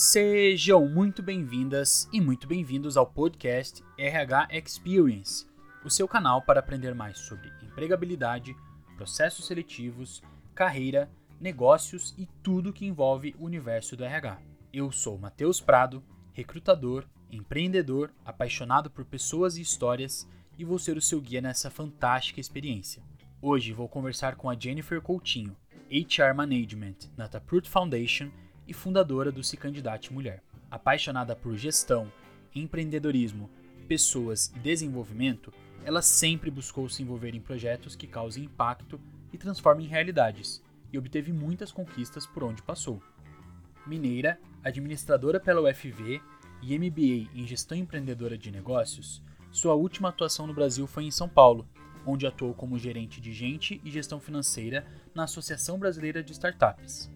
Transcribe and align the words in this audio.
Sejam 0.00 0.88
muito 0.88 1.24
bem-vindas 1.24 2.08
e 2.12 2.20
muito 2.20 2.46
bem-vindos 2.46 2.96
ao 2.96 3.04
podcast 3.04 3.82
RH 3.98 4.46
Experience, 4.52 5.44
o 5.84 5.90
seu 5.90 6.06
canal 6.06 6.40
para 6.40 6.60
aprender 6.60 6.94
mais 6.94 7.18
sobre 7.18 7.52
empregabilidade, 7.64 8.54
processos 8.96 9.44
seletivos, 9.48 10.22
carreira, 10.54 11.10
negócios 11.40 12.14
e 12.16 12.28
tudo 12.44 12.72
que 12.72 12.86
envolve 12.86 13.34
o 13.40 13.44
universo 13.44 13.96
do 13.96 14.04
RH. 14.04 14.38
Eu 14.72 14.92
sou 14.92 15.18
Matheus 15.18 15.60
Prado, 15.60 16.00
recrutador, 16.32 17.04
empreendedor, 17.28 18.12
apaixonado 18.24 18.88
por 18.88 19.04
pessoas 19.04 19.56
e 19.56 19.62
histórias 19.62 20.30
e 20.56 20.64
vou 20.64 20.78
ser 20.78 20.96
o 20.96 21.02
seu 21.02 21.20
guia 21.20 21.40
nessa 21.40 21.72
fantástica 21.72 22.38
experiência. 22.38 23.02
Hoje 23.42 23.72
vou 23.72 23.88
conversar 23.88 24.36
com 24.36 24.48
a 24.48 24.56
Jennifer 24.56 25.02
Coutinho, 25.02 25.56
HR 25.90 26.36
Management 26.36 26.98
na 27.16 27.26
Taproot 27.26 27.68
Foundation 27.68 28.30
e 28.68 28.74
fundadora 28.74 29.32
do 29.32 29.42
Se 29.42 29.56
Candidate 29.56 30.12
Mulher. 30.12 30.42
Apaixonada 30.70 31.34
por 31.34 31.56
gestão, 31.56 32.12
empreendedorismo, 32.54 33.50
pessoas 33.88 34.52
e 34.54 34.58
desenvolvimento, 34.58 35.52
ela 35.84 36.02
sempre 36.02 36.50
buscou 36.50 36.88
se 36.88 37.02
envolver 37.02 37.34
em 37.34 37.40
projetos 37.40 37.96
que 37.96 38.06
causem 38.06 38.44
impacto 38.44 39.00
e 39.32 39.38
transformem 39.38 39.86
realidades, 39.86 40.62
e 40.92 40.98
obteve 40.98 41.32
muitas 41.32 41.72
conquistas 41.72 42.26
por 42.26 42.44
onde 42.44 42.62
passou. 42.62 43.02
Mineira, 43.86 44.38
administradora 44.62 45.40
pela 45.40 45.62
UFV 45.62 46.20
e 46.60 46.78
MBA 46.78 47.30
em 47.34 47.46
Gestão 47.46 47.78
Empreendedora 47.78 48.36
de 48.36 48.50
Negócios, 48.50 49.22
sua 49.50 49.74
última 49.74 50.10
atuação 50.10 50.46
no 50.46 50.52
Brasil 50.52 50.86
foi 50.86 51.04
em 51.04 51.10
São 51.10 51.28
Paulo, 51.28 51.66
onde 52.04 52.26
atuou 52.26 52.52
como 52.54 52.78
gerente 52.78 53.20
de 53.20 53.32
gente 53.32 53.80
e 53.82 53.90
gestão 53.90 54.20
financeira 54.20 54.86
na 55.14 55.24
Associação 55.24 55.78
Brasileira 55.78 56.22
de 56.22 56.32
Startups. 56.32 57.10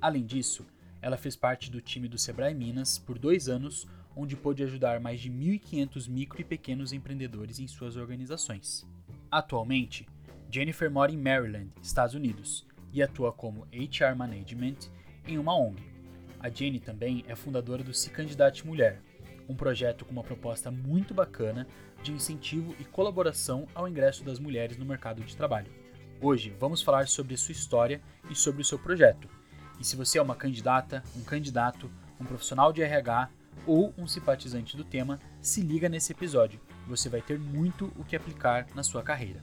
Além 0.00 0.24
disso, 0.24 0.64
ela 1.06 1.16
fez 1.16 1.36
parte 1.36 1.70
do 1.70 1.80
time 1.80 2.08
do 2.08 2.18
Sebrae 2.18 2.52
Minas 2.52 2.98
por 2.98 3.16
dois 3.16 3.48
anos, 3.48 3.86
onde 4.16 4.34
pôde 4.34 4.64
ajudar 4.64 4.98
mais 4.98 5.20
de 5.20 5.30
1.500 5.30 6.08
micro 6.08 6.40
e 6.40 6.44
pequenos 6.44 6.92
empreendedores 6.92 7.60
em 7.60 7.68
suas 7.68 7.94
organizações. 7.94 8.84
Atualmente, 9.30 10.04
Jennifer 10.50 10.90
mora 10.90 11.12
em 11.12 11.16
Maryland, 11.16 11.70
Estados 11.80 12.16
Unidos, 12.16 12.66
e 12.92 13.04
atua 13.04 13.30
como 13.30 13.68
HR 13.72 14.16
Management 14.16 14.78
em 15.28 15.38
uma 15.38 15.56
ONG. 15.56 15.80
A 16.40 16.50
Jenny 16.50 16.80
também 16.80 17.24
é 17.28 17.36
fundadora 17.36 17.84
do 17.84 17.94
Se 17.94 18.10
Candidate 18.10 18.66
Mulher, 18.66 19.00
um 19.48 19.54
projeto 19.54 20.04
com 20.04 20.10
uma 20.10 20.24
proposta 20.24 20.72
muito 20.72 21.14
bacana 21.14 21.68
de 22.02 22.10
incentivo 22.10 22.74
e 22.80 22.84
colaboração 22.84 23.68
ao 23.76 23.86
ingresso 23.86 24.24
das 24.24 24.40
mulheres 24.40 24.76
no 24.76 24.84
mercado 24.84 25.22
de 25.22 25.36
trabalho. 25.36 25.70
Hoje 26.20 26.52
vamos 26.58 26.82
falar 26.82 27.06
sobre 27.06 27.36
sua 27.36 27.52
história 27.52 28.02
e 28.28 28.34
sobre 28.34 28.62
o 28.62 28.64
seu 28.64 28.76
projeto. 28.76 29.35
E 29.78 29.84
se 29.84 29.94
você 29.94 30.18
é 30.18 30.22
uma 30.22 30.34
candidata, 30.34 31.02
um 31.14 31.22
candidato, 31.22 31.90
um 32.18 32.24
profissional 32.24 32.72
de 32.72 32.82
RH 32.82 33.30
ou 33.66 33.92
um 33.98 34.06
simpatizante 34.06 34.76
do 34.76 34.84
tema, 34.84 35.20
se 35.40 35.60
liga 35.60 35.88
nesse 35.88 36.12
episódio. 36.12 36.60
Você 36.86 37.08
vai 37.08 37.20
ter 37.20 37.38
muito 37.38 37.92
o 37.96 38.04
que 38.04 38.16
aplicar 38.16 38.66
na 38.74 38.82
sua 38.82 39.02
carreira. 39.02 39.42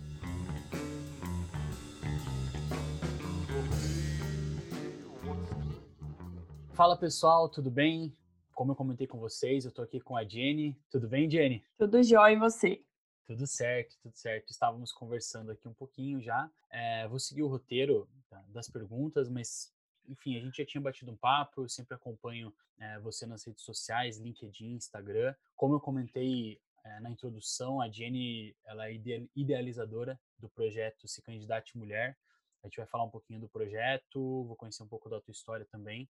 Fala 6.73 6.97
pessoal, 6.97 7.47
tudo 7.47 7.69
bem? 7.69 8.15
Como 8.53 8.71
eu 8.71 8.75
comentei 8.75 9.05
com 9.05 9.19
vocês, 9.19 9.65
eu 9.65 9.69
estou 9.69 9.83
aqui 9.83 9.99
com 9.99 10.17
a 10.17 10.23
Jenny. 10.23 10.75
Tudo 10.89 11.07
bem, 11.07 11.29
Jenny? 11.29 11.63
Tudo 11.77 12.01
jóia 12.01 12.33
e 12.33 12.39
você? 12.39 12.81
Tudo 13.25 13.45
certo, 13.47 13.95
tudo 14.01 14.15
certo. 14.15 14.49
Estávamos 14.49 14.91
conversando 14.91 15.51
aqui 15.51 15.67
um 15.67 15.73
pouquinho 15.73 16.21
já. 16.21 16.49
É, 16.71 17.07
vou 17.07 17.19
seguir 17.19 17.43
o 17.43 17.47
roteiro 17.47 18.07
das 18.49 18.69
perguntas, 18.69 19.29
mas 19.29 19.72
enfim, 20.07 20.37
a 20.37 20.41
gente 20.41 20.57
já 20.57 20.65
tinha 20.65 20.81
batido 20.81 21.11
um 21.11 21.15
papo. 21.15 21.63
Eu 21.63 21.69
sempre 21.69 21.95
acompanho 21.95 22.53
é, 22.79 22.99
você 22.99 23.25
nas 23.25 23.43
redes 23.43 23.63
sociais, 23.63 24.17
LinkedIn, 24.17 24.73
Instagram. 24.73 25.35
Como 25.55 25.75
eu 25.75 25.79
comentei 25.79 26.59
é, 26.83 26.99
na 26.99 27.09
introdução, 27.09 27.81
a 27.81 27.89
Jenny 27.89 28.55
ela 28.65 28.89
é 28.89 28.99
idealizadora 29.35 30.19
do 30.37 30.49
projeto 30.49 31.07
Se 31.07 31.21
Candidate 31.21 31.77
Mulher. 31.77 32.17
A 32.63 32.67
gente 32.67 32.77
vai 32.77 32.85
falar 32.85 33.03
um 33.03 33.09
pouquinho 33.09 33.39
do 33.39 33.49
projeto, 33.49 34.43
vou 34.45 34.55
conhecer 34.55 34.83
um 34.83 34.87
pouco 34.87 35.09
da 35.09 35.19
tua 35.19 35.31
história 35.31 35.65
também. 35.65 36.09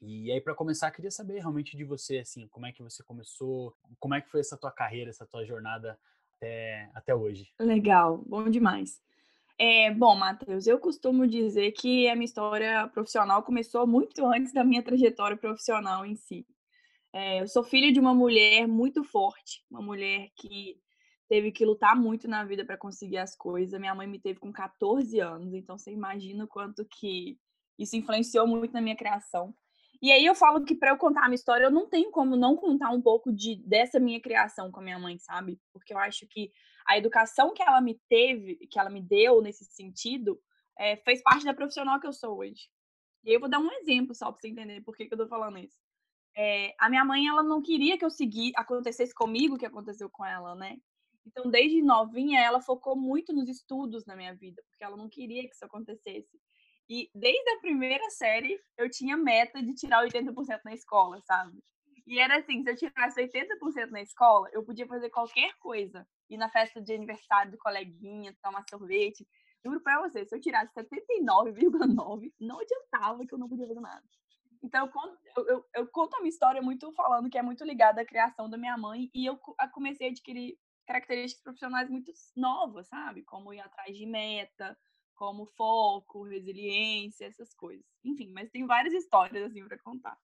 E 0.00 0.32
aí, 0.32 0.40
para 0.40 0.54
começar, 0.54 0.90
queria 0.90 1.10
saber 1.10 1.38
realmente 1.38 1.76
de 1.76 1.84
você, 1.84 2.18
assim, 2.18 2.48
como 2.48 2.66
é 2.66 2.72
que 2.72 2.82
você 2.82 3.04
começou, 3.04 3.76
como 4.00 4.14
é 4.14 4.20
que 4.20 4.28
foi 4.28 4.40
essa 4.40 4.56
tua 4.56 4.72
carreira, 4.72 5.10
essa 5.10 5.24
tua 5.24 5.44
jornada 5.44 5.98
até, 6.34 6.90
até 6.92 7.14
hoje. 7.14 7.52
Legal, 7.58 8.18
bom 8.26 8.48
demais. 8.50 9.00
É, 9.58 9.90
bom, 9.92 10.16
Matheus, 10.16 10.66
eu 10.66 10.78
costumo 10.78 11.26
dizer 11.26 11.72
que 11.72 12.08
a 12.08 12.14
minha 12.14 12.24
história 12.24 12.88
profissional 12.88 13.42
começou 13.42 13.86
muito 13.86 14.24
antes 14.26 14.52
da 14.52 14.64
minha 14.64 14.82
trajetória 14.82 15.36
profissional 15.36 16.04
em 16.04 16.16
si. 16.16 16.46
É, 17.12 17.42
eu 17.42 17.46
sou 17.46 17.62
filha 17.62 17.92
de 17.92 18.00
uma 18.00 18.14
mulher 18.14 18.66
muito 18.66 19.04
forte, 19.04 19.62
uma 19.70 19.82
mulher 19.82 20.30
que 20.36 20.80
teve 21.28 21.52
que 21.52 21.64
lutar 21.64 21.94
muito 21.94 22.26
na 22.26 22.44
vida 22.44 22.64
para 22.64 22.76
conseguir 22.76 23.18
as 23.18 23.36
coisas. 23.36 23.78
Minha 23.78 23.94
mãe 23.94 24.06
me 24.06 24.18
teve 24.18 24.40
com 24.40 24.52
14 24.52 25.20
anos, 25.20 25.54
então 25.54 25.78
você 25.78 25.92
imagina 25.92 26.44
o 26.44 26.48
quanto 26.48 26.84
que 26.86 27.38
isso 27.78 27.96
influenciou 27.96 28.46
muito 28.46 28.72
na 28.72 28.80
minha 28.80 28.96
criação. 28.96 29.54
E 30.02 30.10
aí 30.10 30.26
eu 30.26 30.34
falo 30.34 30.64
que 30.64 30.74
para 30.74 30.90
eu 30.90 30.96
contar 30.98 31.20
a 31.24 31.28
minha 31.28 31.36
história, 31.36 31.64
eu 31.64 31.70
não 31.70 31.88
tenho 31.88 32.10
como 32.10 32.36
não 32.36 32.56
contar 32.56 32.90
um 32.90 33.00
pouco 33.00 33.32
de 33.32 33.56
dessa 33.64 34.00
minha 34.00 34.20
criação 34.20 34.70
com 34.72 34.80
a 34.80 34.82
minha 34.82 34.98
mãe, 34.98 35.16
sabe? 35.18 35.60
Porque 35.72 35.94
eu 35.94 35.98
acho 35.98 36.26
que 36.28 36.50
a 36.84 36.98
educação 36.98 37.54
que 37.54 37.62
ela 37.62 37.80
me 37.80 38.00
teve, 38.08 38.56
que 38.68 38.80
ela 38.80 38.90
me 38.90 39.00
deu 39.00 39.40
nesse 39.40 39.64
sentido, 39.64 40.40
é, 40.76 40.96
fez 40.96 41.22
parte 41.22 41.44
da 41.44 41.54
profissional 41.54 42.00
que 42.00 42.06
eu 42.08 42.12
sou 42.12 42.38
hoje. 42.38 42.68
E 43.24 43.30
aí 43.30 43.36
eu 43.36 43.40
vou 43.40 43.48
dar 43.48 43.60
um 43.60 43.70
exemplo 43.70 44.12
só 44.12 44.32
para 44.32 44.40
você 44.40 44.48
entender 44.48 44.80
por 44.82 44.96
que, 44.96 45.06
que 45.06 45.14
eu 45.14 45.18
tô 45.18 45.28
falando 45.28 45.58
isso. 45.58 45.78
É, 46.36 46.74
a 46.80 46.88
minha 46.90 47.04
mãe, 47.04 47.28
ela 47.28 47.42
não 47.42 47.62
queria 47.62 47.96
que 47.96 48.04
eu 48.04 48.10
seguisse, 48.10 48.52
acontecesse 48.56 49.14
comigo 49.14 49.54
o 49.54 49.58
que 49.58 49.66
aconteceu 49.66 50.10
com 50.10 50.24
ela, 50.24 50.56
né? 50.56 50.78
Então, 51.24 51.48
desde 51.48 51.80
novinha, 51.80 52.40
ela 52.40 52.60
focou 52.60 52.96
muito 52.96 53.32
nos 53.32 53.48
estudos 53.48 54.04
na 54.06 54.16
minha 54.16 54.34
vida, 54.34 54.60
porque 54.68 54.82
ela 54.82 54.96
não 54.96 55.08
queria 55.08 55.42
que 55.48 55.54
isso 55.54 55.64
acontecesse. 55.64 56.40
E 56.88 57.10
desde 57.14 57.50
a 57.50 57.60
primeira 57.60 58.08
série, 58.10 58.60
eu 58.76 58.90
tinha 58.90 59.16
meta 59.16 59.62
de 59.62 59.74
tirar 59.74 60.04
80% 60.04 60.60
na 60.64 60.74
escola, 60.74 61.20
sabe? 61.22 61.58
E 62.06 62.18
era 62.18 62.38
assim, 62.38 62.62
se 62.62 62.70
eu 62.70 62.76
tirasse 62.76 63.20
80% 63.20 63.90
na 63.90 64.02
escola, 64.02 64.48
eu 64.52 64.64
podia 64.64 64.86
fazer 64.86 65.08
qualquer 65.10 65.54
coisa. 65.58 66.06
Ir 66.28 66.36
na 66.36 66.48
festa 66.48 66.80
de 66.80 66.92
aniversário 66.92 67.52
do 67.52 67.58
coleguinha, 67.58 68.36
tomar 68.42 68.64
sorvete. 68.68 69.26
Juro 69.64 69.80
pra 69.80 70.00
você, 70.00 70.24
se 70.24 70.34
eu 70.34 70.40
tirasse 70.40 70.72
79,9, 70.74 72.32
não 72.40 72.58
adiantava 72.58 73.24
que 73.24 73.32
eu 73.32 73.38
não 73.38 73.48
podia 73.48 73.68
fazer 73.68 73.80
nada. 73.80 74.02
Então, 74.62 74.86
eu 74.86 74.92
conto, 74.92 75.18
eu, 75.48 75.64
eu, 75.74 75.86
conto 75.88 76.14
a 76.14 76.20
minha 76.20 76.30
história 76.30 76.62
muito 76.62 76.92
falando 76.92 77.28
que 77.28 77.38
é 77.38 77.42
muito 77.42 77.64
ligada 77.64 78.00
à 78.00 78.06
criação 78.06 78.48
da 78.48 78.56
minha 78.56 78.76
mãe. 78.76 79.10
E 79.14 79.26
eu 79.26 79.38
comecei 79.72 80.08
a 80.08 80.10
adquirir 80.10 80.56
características 80.86 81.42
profissionais 81.42 81.88
muito 81.88 82.12
novas, 82.36 82.88
sabe? 82.88 83.22
Como 83.22 83.52
ir 83.52 83.60
atrás 83.60 83.96
de 83.96 84.06
meta, 84.06 84.76
como 85.22 85.46
foco, 85.46 86.24
resiliência, 86.24 87.26
essas 87.26 87.54
coisas. 87.54 87.86
Enfim, 88.02 88.32
mas 88.32 88.50
tem 88.50 88.66
várias 88.66 88.92
histórias 88.92 89.44
assim 89.44 89.64
para 89.64 89.78
contar. 89.78 90.18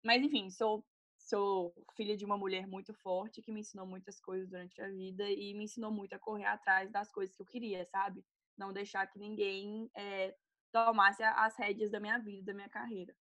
Mas 0.00 0.22
enfim, 0.22 0.48
sou 0.48 0.86
sou 1.18 1.74
filha 1.96 2.16
de 2.16 2.24
uma 2.24 2.38
mulher 2.38 2.64
muito 2.68 2.94
forte 2.94 3.42
que 3.42 3.50
me 3.50 3.60
ensinou 3.60 3.84
muitas 3.84 4.20
coisas 4.20 4.48
durante 4.48 4.80
a 4.80 4.86
vida 4.88 5.28
e 5.28 5.52
me 5.54 5.64
ensinou 5.64 5.90
muito 5.90 6.14
a 6.14 6.20
correr 6.20 6.44
atrás 6.44 6.88
das 6.92 7.10
coisas 7.10 7.34
que 7.34 7.42
eu 7.42 7.46
queria, 7.46 7.84
sabe? 7.86 8.24
Não 8.56 8.72
deixar 8.72 9.08
que 9.08 9.18
ninguém 9.18 9.90
é, 9.92 10.36
tomasse 10.70 11.24
as 11.24 11.56
rédeas 11.56 11.90
da 11.90 11.98
minha 11.98 12.18
vida, 12.18 12.52
da 12.52 12.54
minha 12.54 12.68
carreira. 12.68 13.12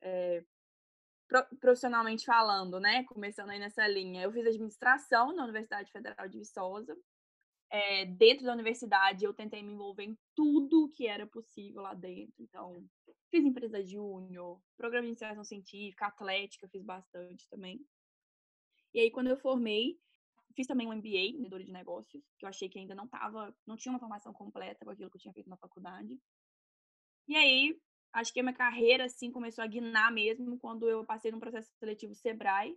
É, 0.00 0.44
profissionalmente 1.60 2.26
falando, 2.26 2.80
né? 2.80 3.04
Começando 3.04 3.50
aí 3.50 3.60
nessa 3.60 3.86
linha, 3.86 4.22
eu 4.22 4.32
fiz 4.32 4.44
administração 4.44 5.32
na 5.32 5.44
Universidade 5.44 5.92
Federal 5.92 6.28
de 6.28 6.38
Viçosa, 6.38 6.96
é, 7.70 8.04
dentro 8.04 8.44
da 8.44 8.52
universidade, 8.52 9.24
eu 9.24 9.32
tentei 9.32 9.62
me 9.62 9.72
envolver 9.72 10.02
em 10.02 10.18
tudo 10.34 10.90
que 10.94 11.06
era 11.06 11.26
possível 11.26 11.82
lá 11.82 11.94
dentro. 11.94 12.34
Então, 12.40 12.84
fiz 13.30 13.44
empresa 13.44 13.82
júnior, 13.84 14.60
programa 14.76 15.04
de 15.04 15.10
iniciação 15.10 15.44
científica, 15.44 16.06
atlética, 16.06 16.68
fiz 16.68 16.82
bastante 16.82 17.48
também. 17.48 17.80
E 18.92 18.98
aí, 18.98 19.10
quando 19.10 19.28
eu 19.28 19.36
formei, 19.36 19.96
fiz 20.56 20.66
também 20.66 20.88
um 20.88 20.92
MBA, 20.92 21.36
vendedor 21.36 21.62
de 21.62 21.70
negócios, 21.70 22.22
que 22.36 22.44
eu 22.44 22.48
achei 22.48 22.68
que 22.68 22.78
ainda 22.78 22.94
não 22.94 23.06
tava, 23.06 23.54
não 23.64 23.76
tinha 23.76 23.92
uma 23.92 24.00
formação 24.00 24.32
completa 24.32 24.84
com 24.84 24.90
aquilo 24.90 25.08
que 25.08 25.16
eu 25.16 25.20
tinha 25.20 25.34
feito 25.34 25.48
na 25.48 25.56
faculdade. 25.56 26.18
E 27.28 27.36
aí, 27.36 27.80
acho 28.12 28.32
que 28.32 28.40
a 28.40 28.42
minha 28.42 28.54
carreira, 28.54 29.04
assim, 29.04 29.30
começou 29.30 29.62
a 29.62 29.68
guinar 29.68 30.12
mesmo 30.12 30.58
quando 30.58 30.88
eu 30.88 31.04
passei 31.04 31.30
num 31.30 31.38
processo 31.38 31.70
seletivo 31.78 32.16
Sebrae, 32.16 32.76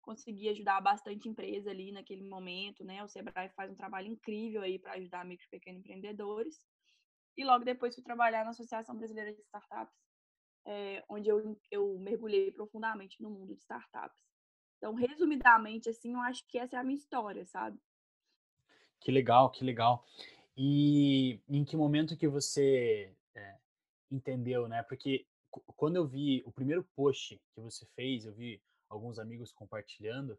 consegui 0.00 0.48
ajudar 0.48 0.80
bastante 0.80 1.28
empresa 1.28 1.70
ali 1.70 1.92
naquele 1.92 2.22
momento, 2.22 2.84
né? 2.84 3.02
O 3.02 3.08
Sebrae 3.08 3.50
faz 3.50 3.70
um 3.70 3.76
trabalho 3.76 4.08
incrível 4.08 4.62
aí 4.62 4.78
para 4.78 4.94
ajudar 4.94 5.24
micro 5.24 5.46
e 5.46 5.50
pequenos 5.50 5.80
empreendedores. 5.80 6.58
E 7.36 7.44
logo 7.44 7.64
depois 7.64 7.94
fui 7.94 8.02
trabalhar 8.02 8.44
na 8.44 8.50
Associação 8.50 8.96
Brasileira 8.96 9.32
de 9.32 9.40
Startups, 9.42 9.94
é, 10.66 11.04
onde 11.08 11.28
eu, 11.28 11.58
eu 11.70 11.98
mergulhei 11.98 12.50
profundamente 12.50 13.22
no 13.22 13.30
mundo 13.30 13.54
de 13.54 13.60
startups. 13.60 14.20
Então, 14.76 14.94
resumidamente, 14.94 15.88
assim, 15.88 16.14
eu 16.14 16.20
acho 16.20 16.46
que 16.48 16.58
essa 16.58 16.76
é 16.76 16.78
a 16.78 16.84
minha 16.84 16.96
história, 16.96 17.44
sabe? 17.44 17.78
Que 19.00 19.10
legal, 19.10 19.50
que 19.50 19.64
legal. 19.64 20.04
E 20.56 21.40
em 21.48 21.64
que 21.64 21.76
momento 21.76 22.16
que 22.16 22.28
você 22.28 23.14
é, 23.34 23.58
entendeu, 24.10 24.68
né? 24.68 24.82
Porque 24.82 25.26
quando 25.76 25.96
eu 25.96 26.06
vi 26.06 26.42
o 26.46 26.52
primeiro 26.52 26.84
post 26.94 27.40
que 27.54 27.60
você 27.60 27.86
fez, 27.94 28.24
eu 28.24 28.32
vi 28.32 28.62
alguns 28.90 29.18
amigos 29.18 29.52
compartilhando, 29.52 30.38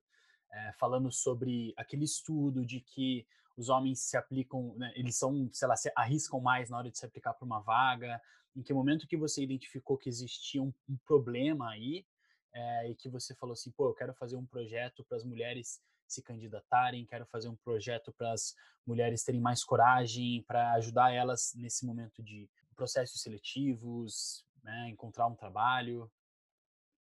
é, 0.51 0.73
falando 0.73 1.11
sobre 1.11 1.73
aquele 1.77 2.03
estudo 2.03 2.65
de 2.65 2.81
que 2.81 3.25
os 3.57 3.69
homens 3.69 4.01
se 4.01 4.17
aplicam, 4.17 4.75
né, 4.75 4.91
eles 4.95 5.15
são, 5.17 5.49
sei 5.51 5.67
lá, 5.67 5.75
se 5.75 5.91
arriscam 5.95 6.39
mais 6.39 6.69
na 6.69 6.77
hora 6.77 6.91
de 6.91 6.97
se 6.97 7.05
aplicar 7.05 7.33
para 7.33 7.45
uma 7.45 7.59
vaga, 7.59 8.21
em 8.55 8.61
que 8.61 8.73
momento 8.73 9.07
que 9.07 9.17
você 9.17 9.41
identificou 9.41 9.97
que 9.97 10.09
existia 10.09 10.61
um, 10.61 10.73
um 10.89 10.97
problema 11.05 11.71
aí, 11.71 12.05
é, 12.53 12.89
e 12.89 12.95
que 12.95 13.09
você 13.09 13.33
falou 13.35 13.53
assim, 13.53 13.71
pô, 13.71 13.89
eu 13.89 13.93
quero 13.93 14.13
fazer 14.13 14.35
um 14.35 14.45
projeto 14.45 15.03
para 15.05 15.17
as 15.17 15.23
mulheres 15.23 15.81
se 16.05 16.21
candidatarem, 16.21 17.05
quero 17.05 17.25
fazer 17.25 17.47
um 17.47 17.55
projeto 17.55 18.11
para 18.11 18.33
as 18.33 18.53
mulheres 18.85 19.23
terem 19.23 19.39
mais 19.39 19.63
coragem, 19.63 20.43
para 20.43 20.73
ajudar 20.73 21.13
elas 21.13 21.53
nesse 21.55 21.85
momento 21.85 22.21
de 22.21 22.49
processos 22.75 23.21
seletivos, 23.21 24.45
né, 24.61 24.89
encontrar 24.89 25.27
um 25.27 25.35
trabalho. 25.35 26.11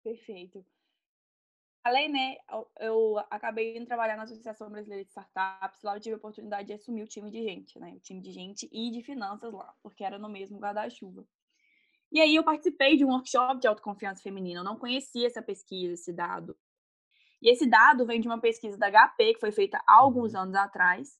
Perfeito. 0.03 0.63
Além, 1.83 2.09
né, 2.09 2.35
eu 2.79 3.17
acabei 3.29 3.75
indo 3.75 3.87
trabalhar 3.87 4.15
na 4.15 4.23
Associação 4.23 4.69
Brasileira 4.69 5.03
de 5.03 5.09
Startups, 5.09 5.81
lá 5.81 5.95
eu 5.95 5.99
tive 5.99 6.13
a 6.13 6.17
oportunidade 6.17 6.67
de 6.67 6.73
assumir 6.73 7.01
o 7.01 7.07
time 7.07 7.31
de 7.31 7.41
gente, 7.41 7.79
né, 7.79 7.93
o 7.95 7.99
time 7.99 8.21
de 8.21 8.31
gente 8.31 8.69
e 8.71 8.91
de 8.91 9.01
finanças 9.01 9.51
lá, 9.51 9.73
porque 9.81 10.03
era 10.03 10.19
no 10.19 10.29
mesmo 10.29 10.59
guarda-chuva. 10.59 11.25
E 12.11 12.21
aí 12.21 12.35
eu 12.35 12.43
participei 12.43 12.97
de 12.97 13.05
um 13.05 13.09
workshop 13.09 13.59
de 13.59 13.67
autoconfiança 13.67 14.21
feminina, 14.21 14.59
eu 14.59 14.63
não 14.63 14.77
conhecia 14.77 15.25
essa 15.25 15.41
pesquisa, 15.41 15.93
esse 15.93 16.13
dado. 16.13 16.55
E 17.41 17.49
esse 17.49 17.65
dado 17.65 18.05
vem 18.05 18.21
de 18.21 18.27
uma 18.27 18.39
pesquisa 18.39 18.77
da 18.77 18.91
HP, 18.91 19.33
que 19.33 19.39
foi 19.39 19.51
feita 19.51 19.81
há 19.87 19.95
alguns 19.95 20.33
uhum. 20.33 20.41
anos 20.41 20.55
atrás. 20.55 21.19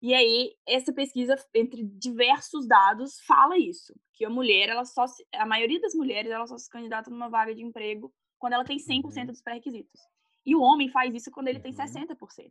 E 0.00 0.14
aí, 0.14 0.56
essa 0.66 0.92
pesquisa, 0.92 1.36
entre 1.54 1.84
diversos 1.84 2.66
dados, 2.66 3.20
fala 3.20 3.58
isso, 3.58 3.94
que 4.14 4.24
a 4.24 4.30
mulher, 4.30 4.70
ela 4.70 4.84
só 4.84 5.06
se, 5.06 5.24
a 5.34 5.44
maioria 5.44 5.80
das 5.80 5.94
mulheres, 5.94 6.30
ela 6.30 6.46
só 6.46 6.56
se 6.56 6.68
candidata 6.68 7.10
numa 7.10 7.28
vaga 7.28 7.54
de 7.54 7.62
emprego 7.62 8.12
quando 8.42 8.54
ela 8.54 8.64
tem 8.64 8.76
100% 8.76 9.04
uhum. 9.04 9.26
dos 9.26 9.40
pré-requisitos. 9.40 10.00
E 10.44 10.56
o 10.56 10.60
homem 10.60 10.88
faz 10.88 11.14
isso 11.14 11.30
quando 11.30 11.46
ele 11.46 11.60
tem 11.60 11.72
60%. 11.72 12.10
Uhum. 12.18 12.50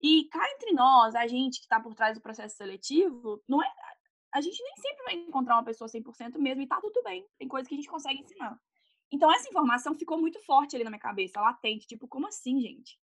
E 0.00 0.28
cá 0.30 0.48
entre 0.52 0.70
nós, 0.70 1.16
a 1.16 1.26
gente 1.26 1.56
que 1.56 1.64
está 1.64 1.80
por 1.80 1.92
trás 1.92 2.16
do 2.16 2.22
processo 2.22 2.56
seletivo, 2.56 3.42
não 3.48 3.60
é, 3.60 3.66
a 4.32 4.40
gente 4.40 4.62
nem 4.62 4.76
sempre 4.76 5.02
vai 5.02 5.14
encontrar 5.14 5.56
uma 5.56 5.64
pessoa 5.64 5.90
100% 5.90 6.38
mesmo 6.38 6.62
e 6.62 6.68
tá 6.68 6.80
tudo 6.80 7.02
bem. 7.02 7.26
Tem 7.36 7.48
coisas 7.48 7.66
que 7.66 7.74
a 7.74 7.76
gente 7.76 7.88
consegue 7.88 8.20
ensinar. 8.20 8.56
Então, 9.10 9.28
essa 9.32 9.48
informação 9.48 9.92
ficou 9.96 10.20
muito 10.20 10.40
forte 10.44 10.76
ali 10.76 10.84
na 10.84 10.90
minha 10.90 11.00
cabeça, 11.00 11.40
latente. 11.40 11.88
Tipo, 11.88 12.06
como 12.06 12.28
assim, 12.28 12.60
gente? 12.60 12.96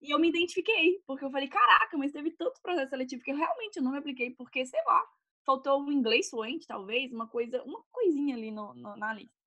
E 0.00 0.10
eu 0.10 0.18
me 0.18 0.30
identifiquei, 0.30 1.02
porque 1.06 1.22
eu 1.22 1.30
falei, 1.30 1.48
caraca, 1.48 1.98
mas 1.98 2.12
teve 2.12 2.30
tanto 2.30 2.62
processo 2.62 2.88
seletivo 2.88 3.22
que 3.22 3.30
eu 3.30 3.36
realmente 3.36 3.78
não 3.82 3.92
me 3.92 3.98
apliquei, 3.98 4.30
porque, 4.30 4.64
sei 4.64 4.82
lá, 4.86 5.04
faltou 5.44 5.82
um 5.82 5.92
inglês 5.92 6.30
fluente, 6.30 6.66
talvez, 6.66 7.12
uma 7.12 7.28
coisa, 7.28 7.62
uma 7.62 7.82
coisinha 7.92 8.34
ali 8.34 8.50
no, 8.50 8.72
no, 8.72 8.96
na 8.96 9.12
lista. 9.12 9.43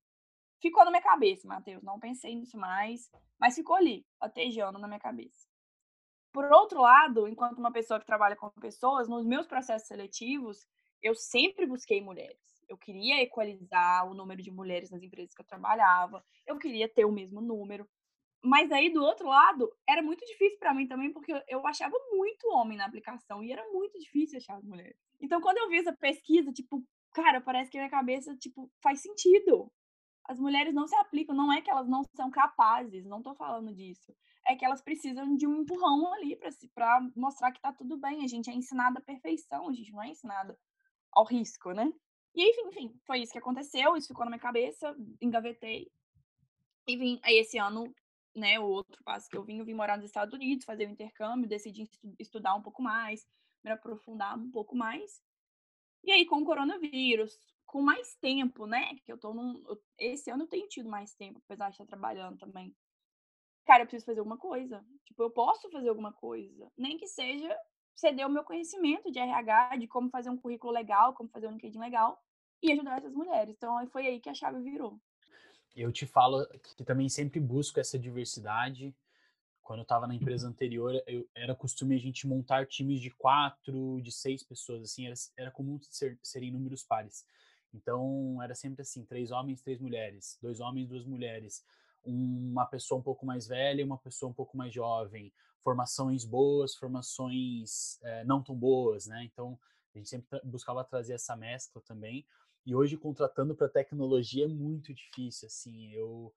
Ficou 0.59 0.83
na 0.83 0.91
minha 0.91 1.03
cabeça, 1.03 1.47
Matheus, 1.47 1.83
não 1.83 1.99
pensei 1.99 2.35
nisso 2.35 2.57
mais, 2.57 3.11
mas 3.39 3.55
ficou 3.55 3.75
ali, 3.75 4.05
latejando 4.21 4.79
na 4.79 4.87
minha 4.87 4.99
cabeça. 4.99 5.47
Por 6.33 6.51
outro 6.51 6.81
lado, 6.81 7.27
enquanto 7.27 7.59
uma 7.59 7.71
pessoa 7.71 7.99
que 7.99 8.05
trabalha 8.05 8.35
com 8.35 8.49
pessoas, 8.51 9.07
nos 9.07 9.25
meus 9.25 9.47
processos 9.47 9.87
seletivos, 9.87 10.67
eu 11.01 11.15
sempre 11.15 11.65
busquei 11.65 12.01
mulheres. 12.01 12.39
Eu 12.67 12.77
queria 12.77 13.21
equalizar 13.21 14.09
o 14.09 14.13
número 14.13 14.41
de 14.41 14.51
mulheres 14.51 14.89
nas 14.89 15.01
empresas 15.01 15.33
que 15.33 15.41
eu 15.41 15.45
trabalhava, 15.45 16.23
eu 16.45 16.57
queria 16.57 16.89
ter 16.89 17.05
o 17.05 17.11
mesmo 17.11 17.39
número. 17.39 17.87
Mas 18.43 18.71
aí, 18.71 18.89
do 18.91 19.03
outro 19.03 19.27
lado, 19.27 19.71
era 19.87 20.01
muito 20.01 20.25
difícil 20.25 20.59
para 20.59 20.73
mim 20.73 20.87
também, 20.87 21.11
porque 21.11 21.33
eu 21.47 21.65
achava 21.65 21.95
muito 22.11 22.49
homem 22.49 22.77
na 22.77 22.85
aplicação 22.85 23.43
e 23.43 23.51
era 23.51 23.63
muito 23.71 23.97
difícil 23.99 24.37
achar 24.37 24.57
as 24.57 24.63
mulheres. 24.63 24.97
Então, 25.19 25.41
quando 25.41 25.57
eu 25.57 25.69
vi 25.69 25.79
essa 25.79 25.93
pesquisa, 25.93 26.51
tipo, 26.51 26.83
cara, 27.13 27.41
parece 27.41 27.71
que 27.71 27.77
minha 27.77 27.89
cabeça, 27.89 28.35
tipo, 28.37 28.71
faz 28.81 29.01
sentido. 29.01 29.71
As 30.27 30.39
mulheres 30.39 30.73
não 30.73 30.87
se 30.87 30.95
aplicam, 30.95 31.35
não 31.35 31.51
é 31.51 31.61
que 31.61 31.71
elas 31.71 31.87
não 31.87 32.03
são 32.15 32.29
capazes, 32.29 33.05
não 33.05 33.21
tô 33.21 33.33
falando 33.33 33.73
disso. 33.73 34.13
É 34.45 34.55
que 34.55 34.65
elas 34.65 34.81
precisam 34.81 35.35
de 35.35 35.47
um 35.47 35.61
empurrão 35.61 36.13
ali 36.13 36.37
para 36.73 36.99
mostrar 37.15 37.51
que 37.51 37.61
tá 37.61 37.71
tudo 37.71 37.97
bem. 37.97 38.23
A 38.23 38.27
gente 38.27 38.49
é 38.49 38.53
ensinada 38.53 38.99
a 38.99 39.01
perfeição, 39.03 39.69
a 39.69 39.73
gente 39.73 39.91
não 39.91 40.03
é 40.03 40.09
ensinada 40.09 40.57
ao 41.13 41.25
risco, 41.25 41.71
né? 41.71 41.91
E 42.35 42.51
enfim, 42.51 42.67
enfim, 42.67 42.99
foi 43.05 43.21
isso 43.21 43.31
que 43.31 43.39
aconteceu, 43.39 43.95
isso 43.95 44.09
ficou 44.09 44.25
na 44.25 44.31
minha 44.31 44.39
cabeça, 44.39 44.95
engavetei. 45.21 45.89
E 46.87 46.95
vim, 46.95 47.19
aí 47.23 47.37
esse 47.37 47.57
ano, 47.57 47.91
né, 48.35 48.59
o 48.59 48.65
outro 48.65 49.01
passo 49.03 49.27
que 49.29 49.35
eu 49.37 49.43
vim, 49.43 49.59
eu 49.59 49.65
vim 49.65 49.73
morar 49.73 49.97
nos 49.97 50.05
Estados 50.05 50.33
Unidos, 50.33 50.65
fazer 50.65 50.87
o 50.87 50.91
intercâmbio, 50.91 51.49
decidi 51.49 51.89
estudar 52.19 52.53
um 52.53 52.61
pouco 52.61 52.81
mais, 52.81 53.25
me 53.63 53.71
aprofundar 53.71 54.37
um 54.37 54.51
pouco 54.51 54.75
mais. 54.75 55.21
E 56.03 56.11
aí, 56.11 56.25
com 56.25 56.37
o 56.37 56.45
coronavírus, 56.45 57.39
com 57.67 57.81
mais 57.81 58.15
tempo, 58.15 58.65
né, 58.65 58.95
que 59.05 59.11
eu 59.11 59.17
tô 59.17 59.33
num... 59.33 59.61
Esse 59.99 60.31
ano 60.31 60.43
eu 60.43 60.47
tenho 60.47 60.67
tido 60.67 60.89
mais 60.89 61.13
tempo, 61.13 61.39
apesar 61.45 61.67
de 61.67 61.73
estar 61.73 61.85
trabalhando 61.85 62.37
também. 62.37 62.75
Cara, 63.65 63.83
eu 63.83 63.85
preciso 63.85 64.05
fazer 64.05 64.19
alguma 64.19 64.37
coisa. 64.37 64.83
Tipo, 65.05 65.23
eu 65.23 65.29
posso 65.29 65.69
fazer 65.69 65.89
alguma 65.89 66.13
coisa. 66.13 66.71
Nem 66.77 66.97
que 66.97 67.05
seja 67.05 67.53
ceder 67.93 68.25
o 68.25 68.29
meu 68.29 68.43
conhecimento 68.43 69.11
de 69.11 69.19
RH, 69.19 69.75
de 69.77 69.87
como 69.87 70.09
fazer 70.09 70.29
um 70.29 70.37
currículo 70.37 70.71
legal, 70.71 71.13
como 71.13 71.29
fazer 71.29 71.47
um 71.47 71.51
LinkedIn 71.51 71.77
legal 71.77 72.17
e 72.63 72.71
ajudar 72.71 72.97
essas 72.97 73.13
mulheres. 73.13 73.53
Então 73.55 73.85
foi 73.89 74.07
aí 74.07 74.19
que 74.21 74.29
a 74.29 74.33
chave 74.33 74.61
virou. 74.61 74.99
Eu 75.75 75.91
te 75.91 76.05
falo 76.05 76.47
que 76.75 76.83
também 76.85 77.09
sempre 77.09 77.39
busco 77.39 77.79
essa 77.79 77.99
diversidade. 77.99 78.95
Quando 79.61 79.79
eu 79.79 79.83
estava 79.83 80.07
na 80.07 80.15
empresa 80.15 80.47
anterior, 80.47 80.93
eu, 81.05 81.27
era 81.35 81.53
costume 81.53 81.95
a 81.95 81.99
gente 81.99 82.25
montar 82.25 82.65
times 82.65 83.01
de 83.01 83.11
quatro, 83.11 84.01
de 84.01 84.11
seis 84.11 84.41
pessoas, 84.41 84.83
assim, 84.83 85.05
era, 85.07 85.15
era 85.35 85.51
comum 85.51 85.77
ser, 85.81 86.17
serem 86.23 86.51
números 86.51 86.83
pares. 86.83 87.25
Então, 87.77 88.41
era 88.41 88.55
sempre 88.55 88.81
assim, 88.81 89.05
três 89.05 89.31
homens, 89.31 89.61
três 89.61 89.79
mulheres, 89.79 90.37
dois 90.41 90.59
homens, 90.59 90.87
duas 90.87 91.05
mulheres, 91.05 91.63
uma 92.03 92.65
pessoa 92.65 92.99
um 92.99 93.03
pouco 93.03 93.25
mais 93.25 93.47
velha 93.47 93.81
e 93.81 93.83
uma 93.83 93.97
pessoa 93.97 94.29
um 94.29 94.33
pouco 94.33 94.57
mais 94.57 94.73
jovem, 94.73 95.31
formações 95.61 96.25
boas, 96.25 96.75
formações 96.75 98.01
é, 98.03 98.23
não 98.23 98.41
tão 98.41 98.55
boas, 98.55 99.07
né? 99.07 99.23
Então, 99.23 99.59
a 99.93 99.97
gente 99.97 100.09
sempre 100.09 100.39
buscava 100.43 100.83
trazer 100.83 101.13
essa 101.13 101.35
mescla 101.35 101.81
também. 101.81 102.25
E 102.65 102.75
hoje, 102.75 102.97
contratando 102.97 103.55
para 103.55 103.69
tecnologia 103.69 104.45
é 104.45 104.47
muito 104.47 104.93
difícil, 104.93 105.47
assim, 105.47 105.91
eu... 105.93 106.33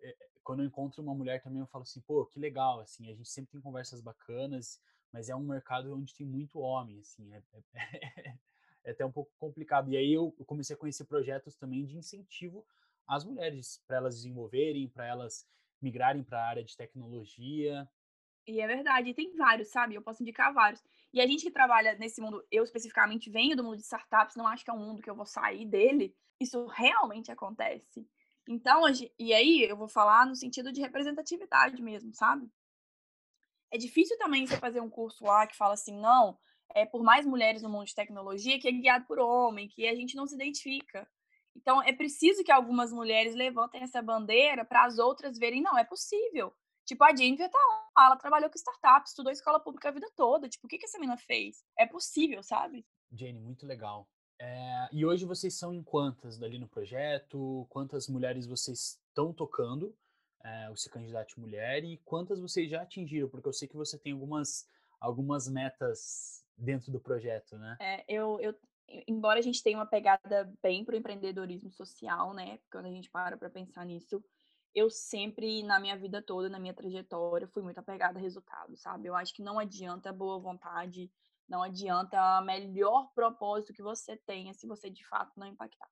É, 0.00 0.16
quando 0.42 0.60
eu 0.60 0.66
encontro 0.66 1.02
uma 1.02 1.14
mulher 1.14 1.42
também, 1.42 1.60
eu 1.60 1.66
falo 1.66 1.82
assim, 1.82 2.00
pô, 2.02 2.26
que 2.26 2.38
legal, 2.38 2.80
assim, 2.80 3.10
a 3.10 3.14
gente 3.14 3.28
sempre 3.28 3.52
tem 3.52 3.60
conversas 3.60 4.02
bacanas, 4.02 4.78
mas 5.10 5.30
é 5.30 5.34
um 5.34 5.44
mercado 5.44 5.94
onde 5.94 6.14
tem 6.14 6.26
muito 6.26 6.58
homem, 6.58 7.00
assim, 7.00 7.32
é, 7.32 7.42
é, 7.72 8.34
é 8.84 8.90
até 8.90 9.04
um 9.04 9.12
pouco 9.12 9.32
complicado. 9.38 9.90
E 9.90 9.96
aí 9.96 10.12
eu 10.12 10.32
comecei 10.46 10.74
a 10.74 10.78
conhecer 10.78 11.04
projetos 11.04 11.56
também 11.56 11.84
de 11.84 11.96
incentivo 11.96 12.66
às 13.06 13.24
mulheres, 13.24 13.82
para 13.86 13.96
elas 13.96 14.16
desenvolverem, 14.16 14.88
para 14.88 15.06
elas 15.06 15.46
migrarem 15.80 16.22
para 16.22 16.38
a 16.38 16.48
área 16.48 16.64
de 16.64 16.76
tecnologia. 16.76 17.88
E 18.46 18.60
é 18.60 18.66
verdade, 18.66 19.14
tem 19.14 19.34
vários, 19.36 19.68
sabe? 19.68 19.94
Eu 19.94 20.02
posso 20.02 20.22
indicar 20.22 20.52
vários. 20.52 20.82
E 21.12 21.20
a 21.20 21.26
gente 21.26 21.44
que 21.44 21.50
trabalha 21.50 21.94
nesse 21.94 22.20
mundo, 22.20 22.44
eu 22.50 22.62
especificamente 22.62 23.30
venho 23.30 23.56
do 23.56 23.64
mundo 23.64 23.76
de 23.76 23.82
startups, 23.82 24.36
não 24.36 24.46
acho 24.46 24.64
que 24.64 24.70
é 24.70 24.74
um 24.74 24.78
mundo 24.78 25.00
que 25.00 25.08
eu 25.08 25.14
vou 25.14 25.26
sair 25.26 25.64
dele. 25.66 26.14
Isso 26.40 26.66
realmente 26.66 27.30
acontece. 27.30 28.06
Então, 28.46 28.82
e 29.18 29.32
aí 29.32 29.62
eu 29.62 29.76
vou 29.76 29.88
falar 29.88 30.26
no 30.26 30.34
sentido 30.34 30.70
de 30.72 30.80
representatividade 30.80 31.80
mesmo, 31.82 32.12
sabe? 32.12 32.50
É 33.70 33.78
difícil 33.78 34.18
também 34.18 34.46
você 34.46 34.58
fazer 34.58 34.80
um 34.80 34.90
curso 34.90 35.24
lá 35.24 35.46
que 35.46 35.56
fala 35.56 35.74
assim, 35.74 35.98
não, 35.98 36.38
é 36.74 36.84
por 36.84 37.02
mais 37.02 37.24
mulheres 37.24 37.62
no 37.62 37.68
mundo 37.68 37.86
de 37.86 37.94
tecnologia 37.94 38.58
que 38.58 38.68
é 38.68 38.72
guiado 38.72 39.06
por 39.06 39.18
homem, 39.18 39.68
que 39.68 39.86
a 39.86 39.94
gente 39.94 40.16
não 40.16 40.26
se 40.26 40.34
identifica. 40.34 41.08
Então, 41.56 41.80
é 41.82 41.92
preciso 41.92 42.42
que 42.42 42.50
algumas 42.50 42.92
mulheres 42.92 43.34
levantem 43.34 43.82
essa 43.82 44.02
bandeira 44.02 44.64
para 44.64 44.84
as 44.84 44.98
outras 44.98 45.38
verem, 45.38 45.62
não, 45.62 45.78
é 45.78 45.84
possível. 45.84 46.52
Tipo, 46.84 47.04
a 47.04 47.14
Jennifer 47.14 47.48
tá 47.48 47.58
lá, 47.96 48.06
ela 48.06 48.16
trabalhou 48.16 48.50
com 48.50 48.56
startups, 48.56 49.12
estudou 49.12 49.32
escola 49.32 49.60
pública 49.60 49.88
a 49.88 49.92
vida 49.92 50.10
toda. 50.16 50.48
Tipo, 50.48 50.66
o 50.66 50.68
que, 50.68 50.76
que 50.76 50.84
essa 50.84 50.98
menina 50.98 51.16
fez? 51.16 51.64
É 51.78 51.86
possível, 51.86 52.42
sabe? 52.42 52.84
Jenny, 53.10 53.40
muito 53.40 53.66
legal. 53.66 54.08
É, 54.38 54.88
e 54.92 55.06
hoje 55.06 55.24
vocês 55.24 55.54
são 55.54 55.72
em 55.72 55.82
quantas 55.82 56.36
dali 56.36 56.58
no 56.58 56.68
projeto? 56.68 57.66
Quantas 57.70 58.08
mulheres 58.08 58.46
vocês 58.46 59.00
estão 59.08 59.32
tocando 59.32 59.96
é, 60.42 60.68
o 60.70 60.76
Se 60.76 60.90
Candidate 60.90 61.38
Mulher? 61.38 61.84
E 61.84 61.96
quantas 61.98 62.40
vocês 62.40 62.68
já 62.68 62.82
atingiram? 62.82 63.28
Porque 63.28 63.48
eu 63.48 63.52
sei 63.52 63.68
que 63.68 63.76
você 63.76 63.96
tem 63.96 64.12
algumas, 64.12 64.68
algumas 65.00 65.48
metas 65.48 66.43
dentro 66.56 66.90
do 66.90 67.00
projeto, 67.00 67.56
né? 67.58 67.76
É, 67.80 68.04
eu, 68.08 68.38
eu, 68.40 68.54
embora 69.08 69.38
a 69.38 69.42
gente 69.42 69.62
tenha 69.62 69.78
uma 69.78 69.86
pegada 69.86 70.52
bem 70.62 70.84
para 70.84 70.94
o 70.94 70.98
empreendedorismo 70.98 71.70
social, 71.70 72.32
né? 72.32 72.58
Quando 72.70 72.86
a 72.86 72.90
gente 72.90 73.10
para 73.10 73.36
para 73.36 73.50
pensar 73.50 73.84
nisso, 73.84 74.22
eu 74.74 74.90
sempre, 74.90 75.62
na 75.62 75.78
minha 75.78 75.96
vida 75.96 76.20
toda, 76.20 76.48
na 76.48 76.58
minha 76.58 76.74
trajetória, 76.74 77.46
fui 77.46 77.62
muito 77.62 77.78
apegada 77.78 78.18
a 78.18 78.22
resultados, 78.22 78.80
sabe? 78.80 79.08
Eu 79.08 79.14
acho 79.14 79.32
que 79.32 79.42
não 79.42 79.58
adianta 79.58 80.12
boa 80.12 80.38
vontade, 80.38 81.10
não 81.48 81.62
adianta 81.62 82.40
melhor 82.42 83.12
propósito 83.14 83.72
que 83.72 83.82
você 83.82 84.16
tenha 84.16 84.52
se 84.52 84.66
você 84.66 84.90
de 84.90 85.06
fato 85.06 85.38
não 85.38 85.46
impactar. 85.46 85.88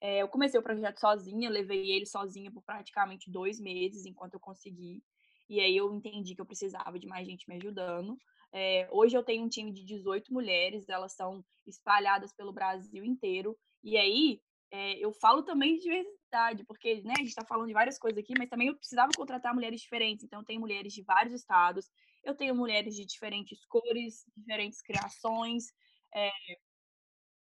É, 0.00 0.22
eu 0.22 0.28
comecei 0.28 0.58
o 0.58 0.62
projeto 0.62 0.98
sozinha, 0.98 1.50
levei 1.50 1.90
ele 1.90 2.06
sozinha 2.06 2.50
por 2.50 2.62
praticamente 2.62 3.30
dois 3.30 3.60
meses, 3.60 4.06
enquanto 4.06 4.34
eu 4.34 4.40
consegui. 4.40 5.02
E 5.48 5.60
aí 5.60 5.76
eu 5.76 5.92
entendi 5.92 6.34
que 6.34 6.40
eu 6.40 6.46
precisava 6.46 6.98
de 6.98 7.06
mais 7.06 7.26
gente 7.26 7.48
me 7.48 7.56
ajudando. 7.56 8.16
É, 8.58 8.88
hoje 8.90 9.14
eu 9.14 9.22
tenho 9.22 9.44
um 9.44 9.50
time 9.50 9.70
de 9.70 9.84
18 9.84 10.32
mulheres, 10.32 10.88
elas 10.88 11.12
são 11.12 11.44
espalhadas 11.66 12.32
pelo 12.32 12.54
Brasil 12.54 13.04
inteiro. 13.04 13.54
E 13.84 13.98
aí 13.98 14.40
é, 14.70 14.98
eu 14.98 15.12
falo 15.12 15.42
também 15.42 15.74
de 15.76 15.82
diversidade, 15.82 16.64
porque 16.64 17.02
né, 17.02 17.12
a 17.18 17.20
gente 17.20 17.28
está 17.28 17.44
falando 17.44 17.66
de 17.66 17.74
várias 17.74 17.98
coisas 17.98 18.18
aqui, 18.18 18.32
mas 18.38 18.48
também 18.48 18.68
eu 18.68 18.74
precisava 18.74 19.12
contratar 19.14 19.54
mulheres 19.54 19.82
diferentes. 19.82 20.24
Então, 20.24 20.42
tem 20.42 20.58
mulheres 20.58 20.94
de 20.94 21.02
vários 21.02 21.34
estados, 21.34 21.90
eu 22.24 22.34
tenho 22.34 22.54
mulheres 22.54 22.96
de 22.96 23.04
diferentes 23.04 23.62
cores, 23.66 24.24
diferentes 24.34 24.80
criações, 24.80 25.66
é, 26.14 26.30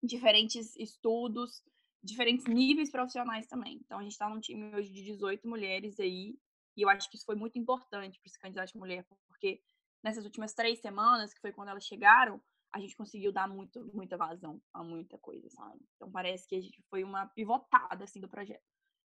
diferentes 0.03 0.75
estudos, 0.75 1.63
diferentes 2.03 2.45
níveis 2.45 2.91
profissionais 2.91 3.47
também. 3.47 3.79
Então, 3.85 3.99
a 3.99 4.03
gente 4.03 4.11
está 4.11 4.27
num 4.27 4.41
time 4.41 4.75
hoje 4.75 4.91
de 4.91 5.01
18 5.01 5.47
mulheres 5.47 5.97
aí, 5.97 6.37
e 6.75 6.81
eu 6.81 6.89
acho 6.89 7.09
que 7.09 7.15
isso 7.15 7.25
foi 7.25 7.37
muito 7.37 7.57
importante 7.57 8.19
para 8.19 8.27
esse 8.27 8.37
candidato 8.37 8.77
mulher, 8.77 9.05
porque 9.29 9.61
nessas 10.05 10.23
últimas 10.23 10.53
três 10.53 10.79
semanas, 10.79 11.33
que 11.33 11.41
foi 11.41 11.51
quando 11.51 11.69
elas 11.69 11.83
chegaram, 11.83 12.39
a 12.71 12.79
gente 12.79 12.95
conseguiu 12.95 13.31
dar 13.33 13.47
muito, 13.47 13.83
muita 13.91 14.15
vazão 14.15 14.61
a 14.71 14.83
muita 14.83 15.17
coisa, 15.17 15.49
sabe? 15.49 15.83
Então 15.95 16.11
parece 16.11 16.47
que 16.47 16.55
a 16.55 16.61
gente 16.61 16.79
foi 16.91 17.03
uma 17.03 17.25
pivotada 17.25 18.03
assim 18.03 18.21
do 18.21 18.29
projeto. 18.29 18.61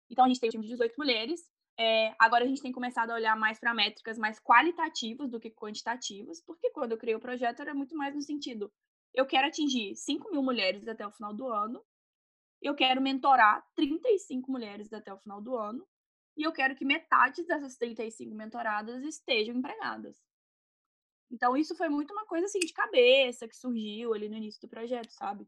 Então 0.09 0.25
a 0.25 0.29
gente 0.29 0.39
tem 0.39 0.49
um 0.49 0.53
time 0.53 0.65
de 0.65 0.71
18 0.71 0.95
mulheres. 0.97 1.41
É, 1.77 2.15
agora 2.17 2.45
a 2.45 2.47
gente 2.47 2.63
tem 2.63 2.71
começado 2.71 3.11
a 3.11 3.17
olhar 3.17 3.37
mais 3.37 3.59
para 3.59 3.75
métricas 3.75 4.17
mais 4.17 4.39
qualitativas 4.39 5.29
do 5.29 5.41
que 5.41 5.51
quantitativas, 5.51 6.41
porque 6.41 6.71
quando 6.71 6.93
eu 6.93 6.99
criei 6.99 7.17
o 7.17 7.21
projeto 7.21 7.61
era 7.61 7.75
muito 7.75 7.97
mais 7.97 8.15
no 8.15 8.23
sentido: 8.23 8.73
eu 9.13 9.27
quero 9.27 9.49
atingir 9.49 9.97
5 9.97 10.31
mil 10.31 10.45
mulheres 10.45 10.87
até 10.87 11.05
o 11.05 11.11
final 11.11 11.35
do 11.35 11.49
ano, 11.49 11.85
eu 12.63 12.73
quero 12.77 13.03
mentorar 13.03 13.67
35 13.75 14.49
mulheres 14.53 14.93
até 14.93 15.13
o 15.13 15.19
final 15.19 15.43
do 15.43 15.57
ano, 15.57 15.85
e 16.37 16.45
eu 16.45 16.53
quero 16.53 16.77
que 16.77 16.85
metade 16.85 17.43
dessas 17.45 17.77
35 17.77 18.33
mentoradas 18.33 19.03
estejam 19.03 19.57
empregadas. 19.57 20.17
Então, 21.35 21.57
isso 21.57 21.75
foi 21.75 21.88
muito 21.88 22.12
uma 22.12 22.25
coisa 22.26 22.47
assim 22.47 22.61
de 22.61 22.73
cabeça 22.73 23.49
que 23.49 23.57
surgiu 23.57 24.14
ali 24.14 24.29
no 24.29 24.37
início 24.37 24.61
do 24.61 24.69
projeto, 24.69 25.11
sabe? 25.11 25.45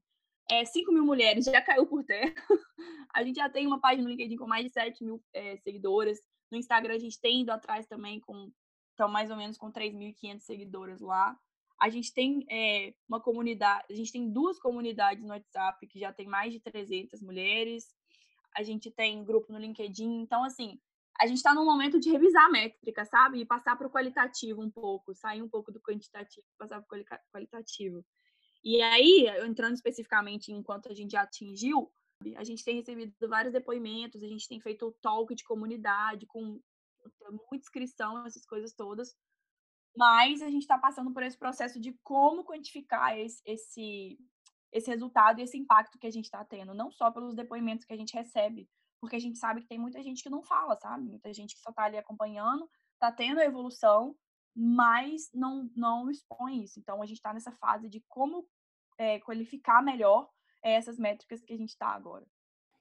É, 0.50 0.64
5 0.64 0.92
mil 0.92 1.04
mulheres 1.04 1.44
já 1.44 1.62
caiu 1.62 1.86
por 1.86 2.02
terra. 2.02 2.34
a 3.14 3.22
gente 3.22 3.36
já 3.36 3.48
tem 3.48 3.68
uma 3.68 3.80
página 3.80 4.02
no 4.02 4.10
LinkedIn 4.10 4.36
com 4.36 4.48
mais 4.48 4.64
de 4.64 4.72
7 4.72 5.04
mil 5.04 5.22
é, 5.32 5.56
seguidoras. 5.58 6.18
No 6.50 6.58
Instagram 6.58 6.94
a 6.94 6.98
gente 6.98 7.20
tem 7.20 7.42
ido 7.42 7.52
atrás 7.52 7.86
também 7.86 8.18
com 8.18 8.50
então 8.94 9.08
mais 9.08 9.30
ou 9.30 9.36
menos 9.36 9.56
com 9.56 9.70
3.500 9.70 10.40
seguidoras 10.40 11.00
lá. 11.00 11.38
A 11.80 11.88
gente 11.88 12.12
tem 12.12 12.44
é, 12.50 12.92
uma 13.08 13.20
comunidade, 13.20 13.84
a 13.88 13.94
gente 13.94 14.10
tem 14.10 14.28
duas 14.28 14.58
comunidades 14.58 15.22
no 15.22 15.30
WhatsApp 15.30 15.86
que 15.86 16.00
já 16.00 16.12
tem 16.12 16.26
mais 16.26 16.52
de 16.52 16.58
300 16.58 17.20
mulheres. 17.20 17.94
A 18.56 18.62
gente 18.64 18.90
tem 18.90 19.22
grupo 19.22 19.52
no 19.52 19.58
LinkedIn. 19.58 20.20
Então, 20.22 20.42
assim, 20.42 20.80
a 21.20 21.26
gente 21.26 21.38
está 21.38 21.54
num 21.54 21.64
momento 21.64 21.98
de 21.98 22.10
revisar 22.10 22.44
a 22.44 22.50
métrica, 22.50 23.04
sabe? 23.04 23.40
E 23.40 23.46
passar 23.46 23.76
para 23.76 23.86
o 23.86 23.90
qualitativo 23.90 24.62
um 24.62 24.70
pouco, 24.70 25.14
sair 25.14 25.42
um 25.42 25.48
pouco 25.48 25.72
do 25.72 25.80
quantitativo, 25.80 26.46
passar 26.58 26.82
para 26.82 27.00
o 27.00 27.04
qualitativo. 27.32 28.04
E 28.62 28.82
aí, 28.82 29.26
entrando 29.46 29.74
especificamente 29.74 30.52
em 30.52 30.62
quanto 30.62 30.90
a 30.90 30.94
gente 30.94 31.12
já 31.12 31.22
atingiu, 31.22 31.90
a 32.36 32.44
gente 32.44 32.64
tem 32.64 32.76
recebido 32.76 33.14
vários 33.28 33.52
depoimentos, 33.52 34.22
a 34.22 34.26
gente 34.26 34.48
tem 34.48 34.60
feito 34.60 34.96
talk 35.00 35.34
de 35.34 35.44
comunidade, 35.44 36.26
com 36.26 36.60
muita 37.30 37.64
inscrição, 37.64 38.26
essas 38.26 38.44
coisas 38.44 38.72
todas. 38.72 39.14
Mas 39.96 40.42
a 40.42 40.50
gente 40.50 40.62
está 40.62 40.78
passando 40.78 41.12
por 41.12 41.22
esse 41.22 41.38
processo 41.38 41.80
de 41.80 41.92
como 42.02 42.44
quantificar 42.44 43.18
esse, 43.18 43.40
esse, 43.46 44.18
esse 44.72 44.90
resultado 44.90 45.40
e 45.40 45.42
esse 45.42 45.56
impacto 45.56 45.98
que 45.98 46.06
a 46.06 46.10
gente 46.10 46.24
está 46.24 46.44
tendo, 46.44 46.74
não 46.74 46.90
só 46.90 47.10
pelos 47.10 47.34
depoimentos 47.34 47.84
que 47.84 47.94
a 47.94 47.96
gente 47.96 48.14
recebe, 48.14 48.68
porque 49.00 49.16
a 49.16 49.20
gente 49.20 49.38
sabe 49.38 49.60
que 49.60 49.68
tem 49.68 49.78
muita 49.78 50.02
gente 50.02 50.22
que 50.22 50.30
não 50.30 50.42
fala, 50.42 50.76
sabe? 50.76 51.04
Muita 51.04 51.32
gente 51.32 51.54
que 51.54 51.60
só 51.60 51.72
tá 51.72 51.84
ali 51.84 51.96
acompanhando, 51.96 52.68
tá 52.98 53.12
tendo 53.12 53.40
a 53.40 53.44
evolução, 53.44 54.16
mas 54.54 55.30
não, 55.34 55.70
não 55.76 56.10
expõe 56.10 56.62
isso. 56.62 56.78
Então, 56.78 57.02
a 57.02 57.06
gente 57.06 57.18
está 57.18 57.32
nessa 57.32 57.52
fase 57.52 57.88
de 57.88 58.02
como 58.08 58.46
é, 58.98 59.20
qualificar 59.20 59.82
melhor 59.82 60.28
essas 60.62 60.98
métricas 60.98 61.42
que 61.42 61.52
a 61.52 61.56
gente 61.56 61.70
está 61.70 61.88
agora. 61.88 62.26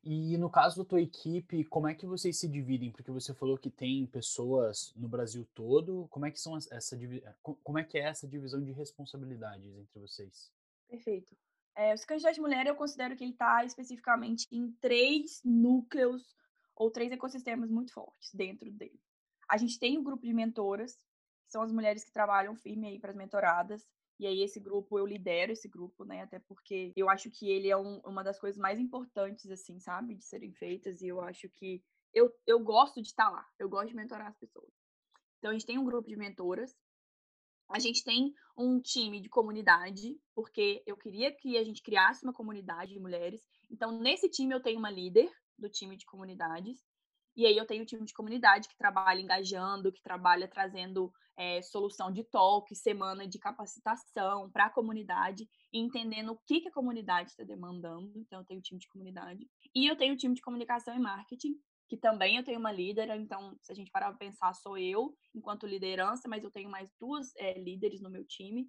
E 0.03 0.37
no 0.37 0.51
caso 0.51 0.77
da 0.77 0.87
tua 0.87 1.01
equipe, 1.01 1.63
como 1.65 1.87
é 1.87 1.95
que 1.95 2.05
vocês 2.05 2.37
se 2.37 2.47
dividem? 2.47 2.91
Porque 2.91 3.09
você 3.09 3.33
falou 3.33 3.57
que 3.57 3.71
tem 3.71 4.05
pessoas 4.05 4.93
no 4.95 5.07
Brasil 5.07 5.47
todo. 5.55 6.07
Como 6.11 6.27
é 6.27 6.31
que 6.31 6.39
são 6.39 6.55
essa 6.55 6.95
como 7.41 7.79
é 7.79 7.83
que 7.83 7.97
é 7.97 8.01
essa 8.01 8.27
divisão 8.27 8.63
de 8.63 8.71
responsabilidades 8.71 9.75
entre 9.75 9.99
vocês? 9.99 10.51
Perfeito. 10.87 11.35
É, 11.75 11.93
o 11.93 12.31
de 12.31 12.41
mulher, 12.41 12.65
eu 12.65 12.75
considero 12.75 13.15
que 13.15 13.23
ele 13.23 13.31
está 13.31 13.63
especificamente 13.65 14.47
em 14.49 14.71
três 14.79 15.41
núcleos 15.43 16.35
ou 16.75 16.89
três 16.89 17.11
ecossistemas 17.11 17.69
muito 17.69 17.91
fortes 17.93 18.33
dentro 18.33 18.71
dele. 18.71 18.99
A 19.49 19.57
gente 19.57 19.77
tem 19.77 19.97
o 19.97 20.01
um 20.01 20.03
grupo 20.03 20.25
de 20.25 20.33
mentoras, 20.33 20.95
que 21.45 21.51
são 21.51 21.61
as 21.61 21.71
mulheres 21.71 22.03
que 22.03 22.11
trabalham 22.11 22.55
firme 22.55 22.87
aí 22.87 22.99
para 22.99 23.11
as 23.11 23.17
mentoradas. 23.17 23.85
E 24.17 24.25
aí 24.25 24.41
esse 24.41 24.59
grupo, 24.59 24.97
eu 24.97 25.05
lidero 25.05 25.51
esse 25.51 25.67
grupo, 25.67 26.05
né? 26.05 26.21
Até 26.21 26.39
porque 26.39 26.93
eu 26.95 27.09
acho 27.09 27.29
que 27.29 27.49
ele 27.49 27.69
é 27.69 27.75
um, 27.75 27.99
uma 27.99 28.23
das 28.23 28.39
coisas 28.39 28.57
mais 28.59 28.79
importantes, 28.79 29.51
assim, 29.51 29.77
sabe? 29.79 30.15
De 30.15 30.23
serem 30.23 30.53
feitas. 30.53 31.01
E 31.01 31.07
eu 31.07 31.21
acho 31.21 31.49
que 31.49 31.83
eu, 32.13 32.33
eu 32.47 32.59
gosto 32.59 33.01
de 33.01 33.09
estar 33.09 33.29
lá. 33.29 33.45
Eu 33.59 33.67
gosto 33.67 33.89
de 33.89 33.95
mentorar 33.95 34.27
as 34.27 34.37
pessoas. 34.37 34.71
Então, 35.37 35.51
a 35.51 35.53
gente 35.53 35.65
tem 35.65 35.77
um 35.77 35.83
grupo 35.83 36.07
de 36.07 36.15
mentoras. 36.15 36.73
A 37.69 37.79
gente 37.79 38.03
tem 38.03 38.33
um 38.57 38.79
time 38.79 39.19
de 39.19 39.29
comunidade, 39.29 40.17
porque 40.33 40.83
eu 40.85 40.95
queria 40.95 41.31
que 41.31 41.57
a 41.57 41.63
gente 41.63 41.81
criasse 41.81 42.23
uma 42.23 42.33
comunidade 42.33 42.93
de 42.93 42.99
mulheres. 42.99 43.41
Então, 43.69 43.91
nesse 43.99 44.29
time, 44.29 44.53
eu 44.53 44.61
tenho 44.61 44.79
uma 44.79 44.89
líder 44.89 45.29
do 45.57 45.69
time 45.69 45.97
de 45.97 46.05
comunidades. 46.05 46.79
E 47.35 47.45
aí 47.45 47.57
eu 47.57 47.65
tenho 47.65 47.83
um 47.83 47.85
time 47.85 48.05
de 48.05 48.13
comunidade 48.13 48.69
que 48.69 48.77
trabalha 48.77 49.19
engajando, 49.19 49.91
que 49.91 50.01
trabalha 50.01 50.47
trazendo 50.47 51.11
é, 51.37 51.61
solução 51.61 52.09
de 52.11 52.23
talk, 52.23 52.73
semana 52.75 53.27
de 53.27 53.37
capacitação 53.37 54.49
para 54.51 54.67
a 54.67 54.69
comunidade, 54.69 55.49
entendendo 55.73 56.31
o 56.31 56.39
que, 56.45 56.61
que 56.61 56.69
a 56.69 56.73
comunidade 56.73 57.31
está 57.31 57.43
demandando. 57.43 58.13
Então, 58.15 58.39
eu 58.39 58.45
tenho 58.45 58.59
um 58.59 58.63
time 58.63 58.79
de 58.79 58.87
comunidade. 58.87 59.45
E 59.73 59.85
eu 59.85 59.97
tenho 59.97 60.13
um 60.13 60.17
time 60.17 60.33
de 60.33 60.41
comunicação 60.41 60.95
e 60.95 60.99
marketing, 60.99 61.59
que 61.87 61.97
também 61.97 62.37
eu 62.37 62.43
tenho 62.43 62.59
uma 62.59 62.71
líder, 62.71 63.09
então, 63.15 63.55
se 63.61 63.71
a 63.71 63.75
gente 63.75 63.91
parar 63.91 64.07
para 64.09 64.17
pensar, 64.17 64.53
sou 64.53 64.77
eu 64.77 65.15
enquanto 65.33 65.67
liderança, 65.67 66.27
mas 66.27 66.43
eu 66.43 66.51
tenho 66.51 66.69
mais 66.69 66.89
duas 66.99 67.35
é, 67.37 67.59
líderes 67.59 68.01
no 68.01 68.09
meu 68.09 68.25
time. 68.25 68.67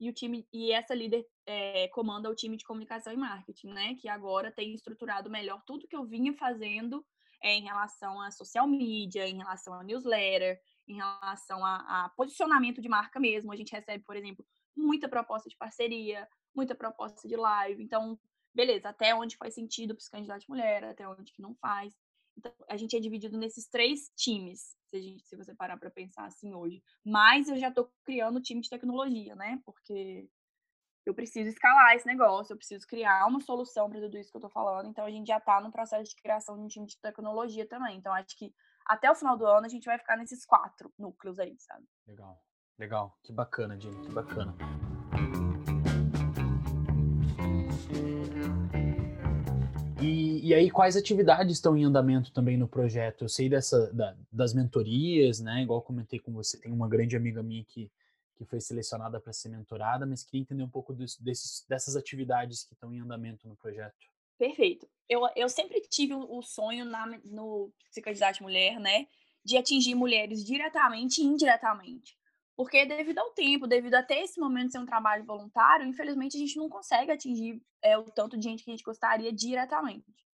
E 0.00 0.08
o 0.08 0.12
time 0.12 0.46
e 0.52 0.72
essa 0.72 0.94
líder 0.94 1.26
é, 1.44 1.88
comanda 1.88 2.30
o 2.30 2.34
time 2.34 2.56
de 2.56 2.64
comunicação 2.64 3.12
e 3.12 3.16
marketing, 3.16 3.68
né? 3.68 3.94
Que 3.96 4.08
agora 4.08 4.52
tem 4.52 4.72
estruturado 4.72 5.28
melhor 5.28 5.60
tudo 5.66 5.88
que 5.88 5.96
eu 5.96 6.04
vinha 6.04 6.32
fazendo 6.34 7.04
é, 7.42 7.54
em 7.54 7.62
relação 7.62 8.20
a 8.20 8.30
social 8.30 8.66
media, 8.66 9.26
em 9.28 9.38
relação 9.38 9.74
a 9.74 9.82
newsletter, 9.82 10.60
em 10.86 10.96
relação 10.96 11.64
a, 11.64 12.04
a 12.04 12.08
posicionamento 12.10 12.80
de 12.80 12.88
marca 12.88 13.18
mesmo. 13.18 13.52
A 13.52 13.56
gente 13.56 13.72
recebe, 13.72 14.04
por 14.04 14.16
exemplo, 14.16 14.44
muita 14.76 15.08
proposta 15.08 15.48
de 15.48 15.56
parceria, 15.56 16.28
muita 16.54 16.74
proposta 16.74 17.26
de 17.26 17.36
live. 17.36 17.82
Então, 17.82 18.18
beleza, 18.54 18.88
até 18.88 19.14
onde 19.14 19.36
faz 19.36 19.54
sentido 19.54 19.94
para 19.94 20.02
os 20.02 20.08
candidatos 20.08 20.46
mulher, 20.46 20.84
até 20.84 21.08
onde 21.08 21.32
que 21.32 21.42
não 21.42 21.54
faz. 21.56 21.94
Então, 22.38 22.52
a 22.68 22.76
gente 22.76 22.96
é 22.96 23.00
dividido 23.00 23.36
nesses 23.36 23.68
três 23.68 24.10
times, 24.16 24.76
se, 24.88 24.96
a 24.96 25.00
gente, 25.00 25.26
se 25.26 25.36
você 25.36 25.52
parar 25.54 25.76
para 25.76 25.90
pensar 25.90 26.24
assim 26.24 26.54
hoje. 26.54 26.80
Mas 27.04 27.48
eu 27.48 27.58
já 27.58 27.68
estou 27.68 27.90
criando 28.04 28.40
time 28.40 28.60
de 28.60 28.70
tecnologia, 28.70 29.34
né? 29.34 29.60
Porque 29.64 30.30
eu 31.04 31.12
preciso 31.12 31.48
escalar 31.48 31.96
esse 31.96 32.06
negócio, 32.06 32.52
eu 32.52 32.56
preciso 32.56 32.86
criar 32.86 33.26
uma 33.26 33.40
solução 33.40 33.90
para 33.90 34.00
tudo 34.00 34.16
isso 34.16 34.30
que 34.30 34.36
eu 34.36 34.40
estou 34.40 34.50
falando. 34.50 34.88
Então, 34.88 35.04
a 35.04 35.10
gente 35.10 35.26
já 35.26 35.38
está 35.38 35.60
no 35.60 35.72
processo 35.72 36.08
de 36.08 36.22
criação 36.22 36.56
de 36.56 36.62
um 36.62 36.68
time 36.68 36.86
de 36.86 36.98
tecnologia 37.00 37.66
também. 37.66 37.96
Então, 37.96 38.14
acho 38.14 38.36
que 38.36 38.54
até 38.86 39.10
o 39.10 39.16
final 39.16 39.36
do 39.36 39.44
ano 39.44 39.66
a 39.66 39.68
gente 39.68 39.84
vai 39.84 39.98
ficar 39.98 40.16
nesses 40.16 40.46
quatro 40.46 40.92
núcleos 40.96 41.40
aí, 41.40 41.56
sabe? 41.58 41.84
Legal, 42.06 42.40
legal. 42.78 43.18
Que 43.24 43.32
bacana, 43.32 43.78
Jenny, 43.78 44.00
que 44.06 44.12
bacana. 44.12 44.54
E, 50.48 50.54
aí, 50.54 50.70
quais 50.70 50.96
atividades 50.96 51.58
estão 51.58 51.76
em 51.76 51.84
andamento 51.84 52.32
também 52.32 52.56
no 52.56 52.66
projeto? 52.66 53.22
Eu 53.24 53.28
sei 53.28 53.50
dessa, 53.50 53.92
da, 53.92 54.16
das 54.32 54.54
mentorias, 54.54 55.40
né? 55.40 55.62
Igual 55.62 55.82
comentei 55.82 56.18
com 56.18 56.32
você, 56.32 56.58
tem 56.58 56.72
uma 56.72 56.88
grande 56.88 57.14
amiga 57.14 57.42
minha 57.42 57.62
que, 57.62 57.92
que 58.34 58.46
foi 58.46 58.58
selecionada 58.58 59.20
para 59.20 59.30
ser 59.30 59.50
mentorada, 59.50 60.06
mas 60.06 60.24
queria 60.24 60.40
entender 60.40 60.62
um 60.62 60.70
pouco 60.70 60.94
dos, 60.94 61.18
desses, 61.18 61.66
dessas 61.68 61.96
atividades 61.96 62.64
que 62.64 62.72
estão 62.72 62.94
em 62.94 63.00
andamento 63.00 63.46
no 63.46 63.56
projeto. 63.56 63.94
Perfeito. 64.38 64.88
Eu, 65.06 65.20
eu 65.36 65.50
sempre 65.50 65.82
tive 65.82 66.14
o 66.14 66.40
sonho 66.40 66.86
na, 66.86 67.06
no 67.26 67.70
Psicanidade 67.90 68.40
Mulher, 68.40 68.80
né? 68.80 69.06
De 69.44 69.58
atingir 69.58 69.94
mulheres 69.94 70.42
diretamente 70.42 71.20
e 71.20 71.24
indiretamente. 71.24 72.16
Porque 72.56 72.86
devido 72.86 73.18
ao 73.18 73.32
tempo, 73.32 73.66
devido 73.66 73.96
até 73.96 74.24
esse 74.24 74.40
momento 74.40 74.72
ser 74.72 74.78
um 74.78 74.86
trabalho 74.86 75.26
voluntário, 75.26 75.86
infelizmente 75.86 76.38
a 76.38 76.40
gente 76.40 76.56
não 76.56 76.70
consegue 76.70 77.12
atingir 77.12 77.62
é, 77.82 77.98
o 77.98 78.04
tanto 78.04 78.38
de 78.38 78.44
gente 78.44 78.64
que 78.64 78.70
a 78.70 78.72
gente 78.72 78.82
gostaria 78.82 79.30
diretamente. 79.30 80.26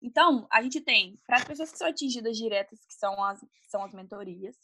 Então, 0.00 0.46
a 0.50 0.62
gente 0.62 0.80
tem, 0.80 1.18
para 1.26 1.38
as 1.38 1.44
pessoas 1.44 1.72
que 1.72 1.78
são 1.78 1.88
atingidas 1.88 2.36
diretas, 2.36 2.84
que 2.84 2.94
são 2.94 3.22
as, 3.22 3.44
são 3.68 3.82
as 3.82 3.92
mentorias. 3.92 4.56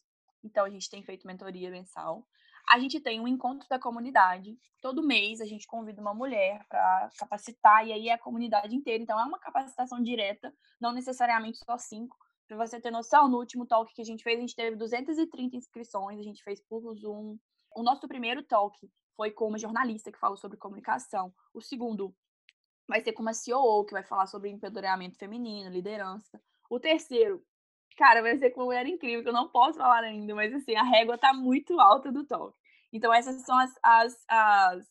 Então, 0.42 0.64
a 0.64 0.70
gente 0.70 0.88
tem 0.88 1.02
feito 1.02 1.26
mentoria 1.26 1.70
mensal. 1.70 2.26
A 2.68 2.78
gente 2.78 3.00
tem 3.00 3.20
um 3.20 3.28
encontro 3.28 3.68
da 3.68 3.78
comunidade. 3.78 4.56
Todo 4.80 5.02
mês 5.02 5.40
a 5.40 5.44
gente 5.44 5.66
convida 5.66 6.00
uma 6.00 6.14
mulher 6.14 6.64
para 6.68 7.10
capacitar, 7.18 7.86
e 7.86 7.92
aí 7.92 8.08
é 8.08 8.12
a 8.12 8.18
comunidade 8.18 8.74
inteira. 8.74 9.02
Então, 9.02 9.18
é 9.18 9.24
uma 9.24 9.38
capacitação 9.38 10.00
direta, 10.02 10.54
não 10.80 10.92
necessariamente 10.92 11.58
só 11.58 11.76
cinco. 11.76 12.16
Para 12.46 12.56
você 12.56 12.80
ter 12.80 12.90
noção, 12.90 13.28
no 13.28 13.38
último 13.38 13.66
talk 13.66 13.92
que 13.92 14.02
a 14.02 14.04
gente 14.04 14.22
fez, 14.22 14.38
a 14.38 14.40
gente 14.40 14.54
teve 14.54 14.76
230 14.76 15.56
inscrições, 15.56 16.18
a 16.18 16.22
gente 16.22 16.42
fez 16.42 16.60
por 16.60 16.94
Zoom. 16.94 17.38
O 17.74 17.82
nosso 17.82 18.06
primeiro 18.06 18.42
talk 18.42 18.78
foi 19.16 19.30
com 19.30 19.48
uma 19.48 19.58
jornalista 19.58 20.12
que 20.12 20.18
falou 20.18 20.36
sobre 20.36 20.58
comunicação. 20.58 21.32
O 21.52 21.60
segundo 21.60 22.14
vai 22.88 23.00
ser 23.00 23.12
com 23.12 23.22
uma 23.22 23.34
CEO 23.34 23.84
que 23.84 23.92
vai 23.92 24.02
falar 24.02 24.26
sobre 24.26 24.50
empoderamento 24.50 25.18
feminino, 25.18 25.70
liderança. 25.70 26.40
O 26.68 26.78
terceiro, 26.78 27.42
cara, 27.96 28.22
vai 28.22 28.36
ser 28.38 28.50
com 28.50 28.60
uma 28.60 28.66
mulher 28.66 28.86
incrível, 28.86 29.22
que 29.22 29.28
eu 29.28 29.32
não 29.32 29.48
posso 29.48 29.78
falar 29.78 30.04
ainda, 30.04 30.34
mas 30.34 30.52
assim, 30.52 30.74
a 30.74 30.82
régua 30.82 31.18
tá 31.18 31.32
muito 31.32 31.80
alta 31.80 32.12
do 32.12 32.24
talk. 32.24 32.56
Então, 32.92 33.12
essas 33.12 33.42
são 33.42 33.58
as, 33.58 33.74
as, 33.82 34.24
as 34.28 34.86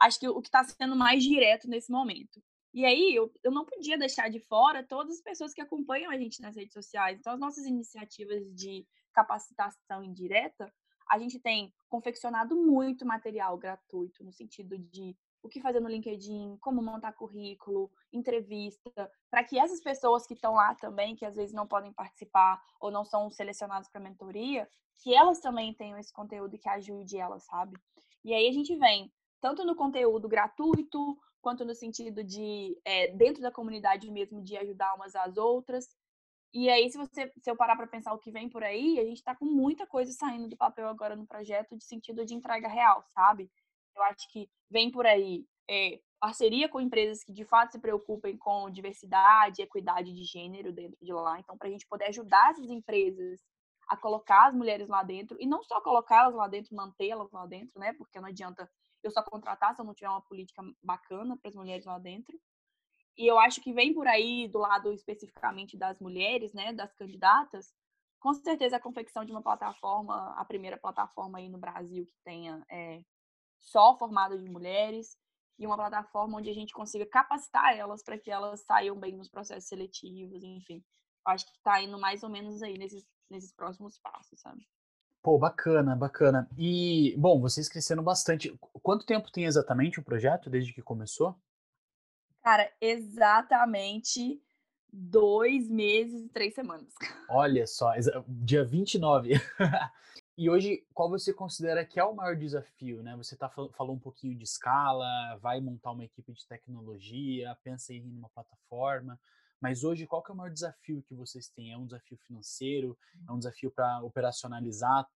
acho 0.00 0.18
que 0.18 0.28
o 0.28 0.40
que 0.40 0.48
está 0.48 0.64
sendo 0.64 0.96
mais 0.96 1.22
direto 1.22 1.68
nesse 1.68 1.90
momento. 1.90 2.42
E 2.72 2.84
aí, 2.84 3.14
eu, 3.14 3.32
eu 3.42 3.50
não 3.50 3.64
podia 3.64 3.98
deixar 3.98 4.30
de 4.30 4.40
fora 4.40 4.86
todas 4.86 5.16
as 5.16 5.22
pessoas 5.22 5.52
que 5.52 5.60
acompanham 5.60 6.10
a 6.10 6.16
gente 6.16 6.40
nas 6.40 6.56
redes 6.56 6.72
sociais. 6.72 7.18
Então, 7.18 7.32
as 7.32 7.40
nossas 7.40 7.66
iniciativas 7.66 8.42
de 8.54 8.86
capacitação 9.12 10.02
indireta, 10.02 10.72
a 11.10 11.18
gente 11.18 11.38
tem 11.38 11.72
confeccionado 11.88 12.54
muito 12.54 13.04
material 13.04 13.56
gratuito, 13.58 14.22
no 14.22 14.32
sentido 14.32 14.78
de 14.78 15.16
o 15.42 15.48
que 15.48 15.60
fazer 15.60 15.80
no 15.80 15.88
LinkedIn, 15.88 16.56
como 16.60 16.82
montar 16.82 17.12
currículo, 17.12 17.90
entrevista, 18.12 19.10
para 19.30 19.44
que 19.44 19.58
essas 19.58 19.80
pessoas 19.80 20.26
que 20.26 20.34
estão 20.34 20.54
lá 20.54 20.74
também, 20.74 21.14
que 21.14 21.24
às 21.24 21.36
vezes 21.36 21.54
não 21.54 21.66
podem 21.66 21.92
participar 21.92 22.62
ou 22.80 22.90
não 22.90 23.04
são 23.04 23.30
selecionadas 23.30 23.88
para 23.88 24.00
mentoria, 24.00 24.68
que 25.02 25.14
elas 25.14 25.40
também 25.40 25.72
tenham 25.74 25.98
esse 25.98 26.12
conteúdo 26.12 26.58
que 26.58 26.68
ajude 26.68 27.18
elas, 27.18 27.44
sabe? 27.44 27.76
E 28.24 28.34
aí 28.34 28.48
a 28.48 28.52
gente 28.52 28.74
vem 28.76 29.12
tanto 29.40 29.64
no 29.64 29.76
conteúdo 29.76 30.28
gratuito, 30.28 31.16
quanto 31.40 31.64
no 31.64 31.74
sentido 31.74 32.24
de, 32.24 32.76
é, 32.84 33.08
dentro 33.12 33.40
da 33.40 33.50
comunidade 33.50 34.10
mesmo, 34.10 34.42
de 34.42 34.56
ajudar 34.56 34.94
umas 34.94 35.14
às 35.14 35.36
outras. 35.36 35.88
E 36.52 36.68
aí, 36.68 36.90
se 36.90 36.96
você 36.96 37.32
se 37.38 37.50
eu 37.50 37.56
parar 37.56 37.76
para 37.76 37.86
pensar 37.86 38.12
o 38.12 38.18
que 38.18 38.30
vem 38.30 38.48
por 38.48 38.64
aí, 38.64 38.98
a 38.98 39.04
gente 39.04 39.18
está 39.18 39.34
com 39.36 39.44
muita 39.44 39.86
coisa 39.86 40.10
saindo 40.12 40.48
do 40.48 40.56
papel 40.56 40.88
agora 40.88 41.14
no 41.14 41.26
projeto 41.26 41.76
de 41.76 41.84
sentido 41.84 42.24
de 42.24 42.34
entrega 42.34 42.68
real, 42.68 43.04
sabe? 43.08 43.50
Eu 43.98 44.04
acho 44.04 44.30
que 44.30 44.48
vem 44.70 44.90
por 44.90 45.06
aí 45.06 45.44
é, 45.68 46.00
parceria 46.20 46.68
com 46.68 46.80
empresas 46.80 47.22
que 47.24 47.32
de 47.32 47.44
fato 47.44 47.72
se 47.72 47.80
preocupem 47.80 48.36
com 48.36 48.70
diversidade, 48.70 49.62
equidade 49.62 50.12
de 50.14 50.24
gênero 50.24 50.72
dentro 50.72 50.96
de 51.02 51.12
lá. 51.12 51.38
Então, 51.38 51.58
para 51.58 51.68
a 51.68 51.70
gente 51.70 51.86
poder 51.86 52.06
ajudar 52.06 52.52
essas 52.52 52.70
empresas 52.70 53.40
a 53.88 53.96
colocar 53.96 54.48
as 54.48 54.54
mulheres 54.54 54.88
lá 54.88 55.02
dentro, 55.02 55.36
e 55.40 55.46
não 55.46 55.62
só 55.62 55.80
colocá-las 55.80 56.34
lá 56.34 56.46
dentro, 56.46 56.76
mantê-las 56.76 57.30
lá 57.32 57.46
dentro, 57.46 57.80
né? 57.80 57.94
Porque 57.94 58.20
não 58.20 58.28
adianta 58.28 58.70
eu 59.02 59.10
só 59.10 59.22
contratar 59.22 59.74
se 59.74 59.80
eu 59.80 59.84
não 59.84 59.94
tiver 59.94 60.10
uma 60.10 60.20
política 60.20 60.62
bacana 60.82 61.36
para 61.36 61.48
as 61.48 61.54
mulheres 61.54 61.86
lá 61.86 61.98
dentro. 61.98 62.38
E 63.16 63.26
eu 63.26 63.38
acho 63.38 63.60
que 63.60 63.72
vem 63.72 63.94
por 63.94 64.06
aí, 64.06 64.46
do 64.46 64.58
lado 64.58 64.92
especificamente 64.92 65.76
das 65.76 65.98
mulheres, 65.98 66.52
né, 66.52 66.72
das 66.72 66.94
candidatas, 66.94 67.72
com 68.20 68.32
certeza 68.34 68.76
a 68.76 68.80
confecção 68.80 69.24
de 69.24 69.32
uma 69.32 69.42
plataforma, 69.42 70.34
a 70.36 70.44
primeira 70.44 70.76
plataforma 70.76 71.38
aí 71.38 71.48
no 71.48 71.58
Brasil 71.58 72.06
que 72.06 72.16
tenha 72.24 72.64
é, 72.70 73.02
só 73.58 73.96
formada 73.96 74.38
de 74.38 74.48
mulheres, 74.48 75.16
e 75.58 75.66
uma 75.66 75.76
plataforma 75.76 76.38
onde 76.38 76.50
a 76.50 76.54
gente 76.54 76.72
consiga 76.72 77.04
capacitar 77.04 77.76
elas 77.76 78.02
para 78.02 78.18
que 78.18 78.30
elas 78.30 78.60
saiam 78.60 78.98
bem 78.98 79.16
nos 79.16 79.28
processos 79.28 79.68
seletivos, 79.68 80.42
enfim. 80.42 80.84
Acho 81.26 81.46
que 81.46 81.52
está 81.52 81.82
indo 81.82 81.98
mais 81.98 82.22
ou 82.22 82.30
menos 82.30 82.62
aí 82.62 82.78
nesses, 82.78 83.04
nesses 83.28 83.52
próximos 83.52 83.98
passos, 83.98 84.40
sabe? 84.40 84.66
Pô, 85.20 85.36
bacana, 85.36 85.96
bacana. 85.96 86.48
E, 86.56 87.14
bom, 87.18 87.40
vocês 87.40 87.68
cresceram 87.68 88.02
bastante. 88.04 88.56
Quanto 88.82 89.04
tempo 89.04 89.32
tem 89.32 89.44
exatamente 89.44 89.98
o 89.98 90.04
projeto, 90.04 90.48
desde 90.48 90.72
que 90.72 90.80
começou? 90.80 91.36
Cara, 92.40 92.72
exatamente 92.80 94.40
dois 94.90 95.68
meses 95.68 96.24
e 96.24 96.28
três 96.28 96.54
semanas. 96.54 96.94
Olha 97.28 97.66
só, 97.66 97.92
dia 98.26 98.64
29. 98.64 99.32
e 100.38 100.48
hoje, 100.48 100.86
qual 100.94 101.10
você 101.10 101.34
considera 101.34 101.84
que 101.84 101.98
é 101.98 102.04
o 102.04 102.14
maior 102.14 102.36
desafio, 102.36 103.02
né? 103.02 103.16
Você 103.16 103.36
tá, 103.36 103.48
falou 103.48 103.96
um 103.96 103.98
pouquinho 103.98 104.36
de 104.36 104.44
escala, 104.44 105.36
vai 105.38 105.60
montar 105.60 105.90
uma 105.90 106.04
equipe 106.04 106.32
de 106.32 106.46
tecnologia, 106.46 107.58
pensa 107.64 107.92
em 107.92 108.08
uma 108.08 108.28
plataforma. 108.28 109.18
Mas 109.60 109.82
hoje, 109.82 110.06
qual 110.06 110.22
que 110.22 110.30
é 110.30 110.34
o 110.34 110.36
maior 110.36 110.52
desafio 110.52 111.02
que 111.02 111.12
vocês 111.12 111.48
têm? 111.48 111.72
É 111.72 111.76
um 111.76 111.86
desafio 111.86 112.16
financeiro? 112.18 112.96
É 113.28 113.32
um 113.32 113.38
desafio 113.38 113.68
para 113.68 114.00
operacionalizar 114.00 115.08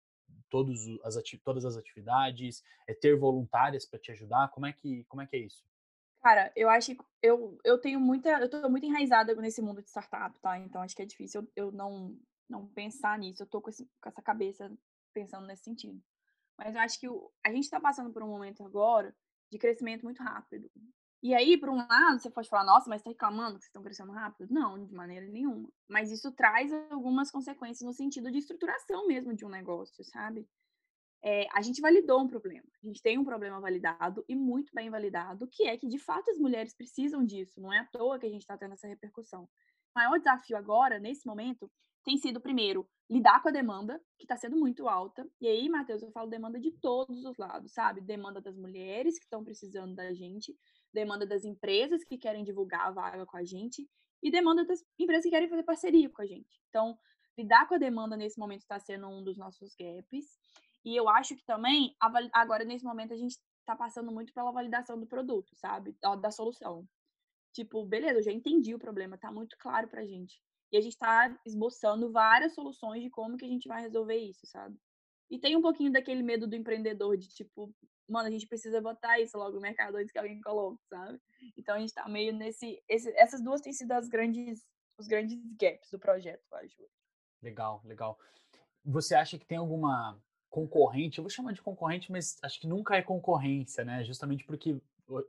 todos 0.50 0.80
as 1.04 1.14
todas 1.44 1.64
as 1.64 1.76
atividades? 1.76 2.64
É 2.88 2.92
ter 2.92 3.16
voluntárias 3.16 3.86
para 3.86 4.00
te 4.00 4.10
ajudar? 4.10 4.50
Como 4.50 4.66
é 4.66 4.72
que 4.72 5.04
como 5.04 5.22
é 5.22 5.26
que 5.28 5.36
é 5.36 5.38
isso? 5.38 5.64
Cara, 6.20 6.52
eu 6.56 6.68
acho 6.68 6.96
que 6.96 7.04
eu, 7.22 7.56
eu 7.64 7.78
tenho 7.78 8.00
muita, 8.00 8.28
eu 8.40 8.50
tô 8.50 8.68
muito 8.68 8.86
enraizada 8.86 9.32
nesse 9.36 9.62
mundo 9.62 9.82
de 9.82 9.88
startup, 9.88 10.36
tá? 10.40 10.58
Então 10.58 10.82
acho 10.82 10.96
que 10.96 11.02
é 11.02 11.06
difícil 11.06 11.42
eu, 11.54 11.66
eu 11.66 11.72
não 11.72 12.18
não 12.50 12.66
pensar 12.66 13.18
nisso. 13.18 13.42
Eu 13.42 13.46
tô 13.46 13.60
com, 13.60 13.70
esse, 13.70 13.88
com 14.00 14.08
essa 14.08 14.20
cabeça 14.20 14.70
pensando 15.12 15.46
nesse 15.46 15.64
sentido. 15.64 16.00
Mas 16.58 16.74
eu 16.74 16.80
acho 16.80 16.98
que 16.98 17.08
o, 17.08 17.30
a 17.44 17.50
gente 17.50 17.64
está 17.64 17.80
passando 17.80 18.12
por 18.12 18.22
um 18.22 18.28
momento 18.28 18.64
agora 18.64 19.14
de 19.50 19.58
crescimento 19.58 20.02
muito 20.02 20.22
rápido. 20.22 20.70
E 21.22 21.34
aí, 21.34 21.56
por 21.56 21.68
um 21.68 21.76
lado, 21.76 22.18
você 22.18 22.28
pode 22.28 22.48
falar, 22.48 22.64
nossa, 22.64 22.90
mas 22.90 23.00
está 23.00 23.10
reclamando 23.10 23.56
que 23.56 23.60
vocês 23.60 23.68
estão 23.68 23.82
crescendo 23.82 24.10
rápido? 24.10 24.52
Não, 24.52 24.84
de 24.84 24.92
maneira 24.92 25.24
nenhuma. 25.26 25.68
Mas 25.88 26.10
isso 26.10 26.32
traz 26.32 26.72
algumas 26.90 27.30
consequências 27.30 27.86
no 27.86 27.92
sentido 27.92 28.30
de 28.30 28.38
estruturação 28.38 29.06
mesmo 29.06 29.32
de 29.32 29.44
um 29.44 29.48
negócio, 29.48 30.02
sabe? 30.04 30.48
É, 31.24 31.46
a 31.52 31.62
gente 31.62 31.80
validou 31.80 32.20
um 32.20 32.26
problema. 32.26 32.66
A 32.82 32.86
gente 32.86 33.00
tem 33.00 33.16
um 33.18 33.24
problema 33.24 33.60
validado 33.60 34.24
e 34.28 34.34
muito 34.34 34.72
bem 34.74 34.90
validado, 34.90 35.46
que 35.46 35.68
é 35.68 35.76
que, 35.78 35.86
de 35.86 35.98
fato, 35.98 36.28
as 36.28 36.38
mulheres 36.38 36.74
precisam 36.74 37.24
disso. 37.24 37.60
Não 37.60 37.72
é 37.72 37.78
à 37.78 37.86
toa 37.86 38.18
que 38.18 38.26
a 38.26 38.30
gente 38.30 38.40
está 38.40 38.58
tendo 38.58 38.74
essa 38.74 38.88
repercussão. 38.88 39.44
O 39.44 39.48
maior 39.94 40.18
desafio 40.18 40.56
agora, 40.56 40.98
nesse 40.98 41.24
momento, 41.24 41.70
tem 42.04 42.16
sido, 42.16 42.40
primeiro, 42.40 42.88
lidar 43.08 43.42
com 43.42 43.48
a 43.48 43.52
demanda, 43.52 44.00
que 44.18 44.24
está 44.24 44.36
sendo 44.36 44.56
muito 44.56 44.88
alta. 44.88 45.28
E 45.40 45.46
aí, 45.46 45.68
Matheus, 45.68 46.02
eu 46.02 46.10
falo 46.10 46.28
demanda 46.28 46.58
de 46.58 46.70
todos 46.72 47.24
os 47.24 47.36
lados, 47.36 47.72
sabe? 47.72 48.00
Demanda 48.00 48.40
das 48.40 48.56
mulheres 48.56 49.18
que 49.18 49.24
estão 49.24 49.44
precisando 49.44 49.94
da 49.94 50.12
gente, 50.12 50.56
demanda 50.92 51.26
das 51.26 51.44
empresas 51.44 52.04
que 52.04 52.18
querem 52.18 52.44
divulgar 52.44 52.88
a 52.88 52.90
vaga 52.90 53.26
com 53.26 53.36
a 53.36 53.44
gente 53.44 53.88
e 54.22 54.30
demanda 54.30 54.64
das 54.64 54.84
empresas 54.98 55.24
que 55.24 55.30
querem 55.30 55.48
fazer 55.48 55.62
parceria 55.62 56.08
com 56.10 56.22
a 56.22 56.26
gente. 56.26 56.60
Então, 56.68 56.98
lidar 57.36 57.68
com 57.68 57.74
a 57.74 57.78
demanda 57.78 58.16
nesse 58.16 58.38
momento 58.38 58.60
está 58.60 58.78
sendo 58.78 59.08
um 59.08 59.22
dos 59.22 59.36
nossos 59.36 59.74
gaps. 59.74 60.38
E 60.84 60.96
eu 60.96 61.08
acho 61.08 61.36
que 61.36 61.44
também, 61.44 61.94
agora 62.32 62.64
nesse 62.64 62.84
momento, 62.84 63.12
a 63.12 63.16
gente 63.16 63.38
está 63.60 63.76
passando 63.76 64.10
muito 64.10 64.32
pela 64.32 64.50
validação 64.50 64.98
do 64.98 65.06
produto, 65.06 65.54
sabe? 65.54 65.96
Da 66.20 66.30
solução. 66.30 66.88
Tipo, 67.52 67.84
beleza, 67.84 68.18
eu 68.18 68.22
já 68.22 68.32
entendi 68.32 68.74
o 68.74 68.78
problema, 68.78 69.18
tá 69.18 69.30
muito 69.30 69.56
claro 69.58 69.86
pra 69.86 70.04
gente. 70.04 70.42
E 70.72 70.78
a 70.78 70.80
gente 70.80 70.94
está 70.94 71.38
esboçando 71.44 72.10
várias 72.10 72.54
soluções 72.54 73.02
de 73.02 73.10
como 73.10 73.36
que 73.36 73.44
a 73.44 73.48
gente 73.48 73.68
vai 73.68 73.82
resolver 73.82 74.16
isso, 74.16 74.46
sabe? 74.46 74.76
E 75.30 75.38
tem 75.38 75.54
um 75.54 75.62
pouquinho 75.62 75.92
daquele 75.92 76.22
medo 76.22 76.46
do 76.46 76.56
empreendedor 76.56 77.16
de 77.16 77.28
tipo, 77.28 77.74
mano, 78.08 78.28
a 78.28 78.30
gente 78.30 78.46
precisa 78.46 78.80
botar 78.80 79.20
isso 79.20 79.36
logo 79.36 79.54
no 79.54 79.60
mercado 79.60 79.96
antes 79.96 80.10
que 80.10 80.18
alguém 80.18 80.40
coloque, 80.40 80.82
sabe? 80.88 81.20
Então 81.56 81.74
a 81.74 81.78
gente 81.78 81.92
tá 81.92 82.08
meio 82.08 82.32
nesse. 82.32 82.82
Esse, 82.88 83.10
essas 83.16 83.42
duas 83.42 83.60
têm 83.60 83.72
sido 83.72 83.92
as 83.92 84.08
grandes, 84.08 84.66
os 84.98 85.06
grandes 85.06 85.38
gaps 85.58 85.90
do 85.90 85.98
projeto, 85.98 86.42
eu 86.50 86.58
acho. 86.58 86.76
Legal, 87.42 87.82
legal. 87.84 88.18
Você 88.84 89.14
acha 89.14 89.38
que 89.38 89.46
tem 89.46 89.58
alguma 89.58 90.18
concorrente? 90.48 91.18
Eu 91.18 91.24
vou 91.24 91.30
chamar 91.30 91.52
de 91.52 91.62
concorrente, 91.62 92.10
mas 92.10 92.38
acho 92.42 92.60
que 92.60 92.66
nunca 92.66 92.96
é 92.96 93.02
concorrência, 93.02 93.84
né? 93.84 94.04
Justamente 94.04 94.44
porque 94.44 94.80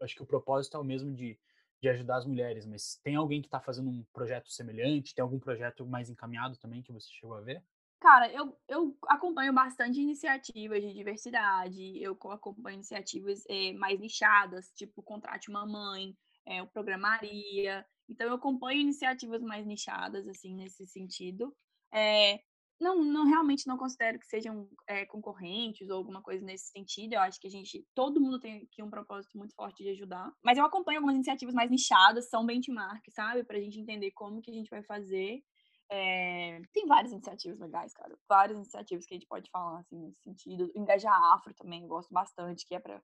acho 0.02 0.16
que 0.16 0.24
o 0.24 0.28
propósito 0.28 0.78
é 0.78 0.80
o 0.80 0.84
mesmo 0.84 1.14
de, 1.14 1.38
de 1.84 1.89
ajudar 1.89 2.15
as 2.15 2.26
mulheres, 2.26 2.65
mas 2.65 2.98
tem 3.04 3.17
alguém 3.17 3.41
que 3.41 3.48
está 3.48 3.60
fazendo 3.60 3.89
um 3.89 4.06
projeto 4.13 4.50
semelhante? 4.50 5.13
Tem 5.13 5.22
algum 5.22 5.38
projeto 5.38 5.86
mais 5.86 6.10
encaminhado 6.10 6.56
também 6.56 6.82
que 6.82 6.93
você 6.93 7.10
chegou 7.12 7.36
a 7.36 7.41
ver? 7.41 7.62
Cara, 8.00 8.32
eu, 8.32 8.58
eu 8.69 8.98
acompanho 9.10 9.52
bastante 9.52 10.00
iniciativas 10.00 10.82
de 10.82 10.93
diversidade, 10.93 12.02
eu 12.02 12.17
acompanho 12.32 12.76
iniciativas 12.76 13.43
é, 13.50 13.74
mais 13.74 14.00
nichadas, 14.00 14.72
tipo 14.72 15.04
Contrate 15.04 15.50
uma 15.50 15.65
Mãe, 15.65 16.15
é, 16.46 16.63
o 16.63 16.67
Programaria. 16.67 17.86
Então, 18.08 18.28
eu 18.28 18.36
acompanho 18.36 18.80
iniciativas 18.80 19.41
mais 19.41 19.65
nichadas, 19.65 20.26
assim, 20.26 20.56
nesse 20.56 20.88
sentido. 20.88 21.54
É, 21.93 22.39
não, 22.80 23.04
não 23.04 23.26
realmente 23.26 23.68
não 23.68 23.78
considero 23.78 24.20
que 24.20 24.28
sejam 24.28 24.68
é, 24.88 25.06
concorrentes 25.06 25.90
ou 25.90 25.98
alguma 25.98 26.22
coisa 26.22 26.44
nesse 26.44 26.70
sentido. 26.72 27.14
Eu 27.14 27.22
acho 27.22 27.40
que 27.40 27.48
a 27.48 27.52
gente, 27.52 27.86
todo 27.94 28.20
mundo 28.20 28.40
tem 28.40 28.64
aqui 28.64 28.82
um 28.84 28.90
propósito 28.90 29.38
muito 29.38 29.56
forte 29.56 29.84
de 29.84 29.90
ajudar. 29.90 30.32
Mas 30.44 30.58
eu 30.58 30.66
acompanho 30.66 31.00
algumas 31.00 31.16
iniciativas 31.16 31.54
mais 31.54 31.70
nichadas, 31.70 32.30
são 32.30 32.46
benchmark, 32.46 33.04
sabe? 33.12 33.44
Para 33.44 33.58
a 33.58 33.62
gente 33.62 33.80
entender 33.80 34.12
como 34.12 34.42
que 34.42 34.52
a 34.52 34.54
gente 34.54 34.70
vai 34.70 34.84
fazer. 34.84 35.42
É, 35.90 36.62
tem 36.74 36.88
várias 36.88 37.12
iniciativas 37.12 37.60
legais, 37.60 37.94
cara. 37.94 38.18
Várias 38.28 38.58
iniciativas 38.58 39.06
que 39.06 39.14
a 39.14 39.18
gente 39.18 39.28
pode 39.28 39.50
falar, 39.50 39.80
assim, 39.80 39.98
nesse 39.98 40.22
sentido. 40.22 40.72
Engajar 40.76 41.14
Afro 41.34 41.54
também, 41.54 41.88
gosto 41.88 42.12
bastante, 42.14 42.66
que 42.66 42.76
é 42.76 42.80
para 42.80 43.02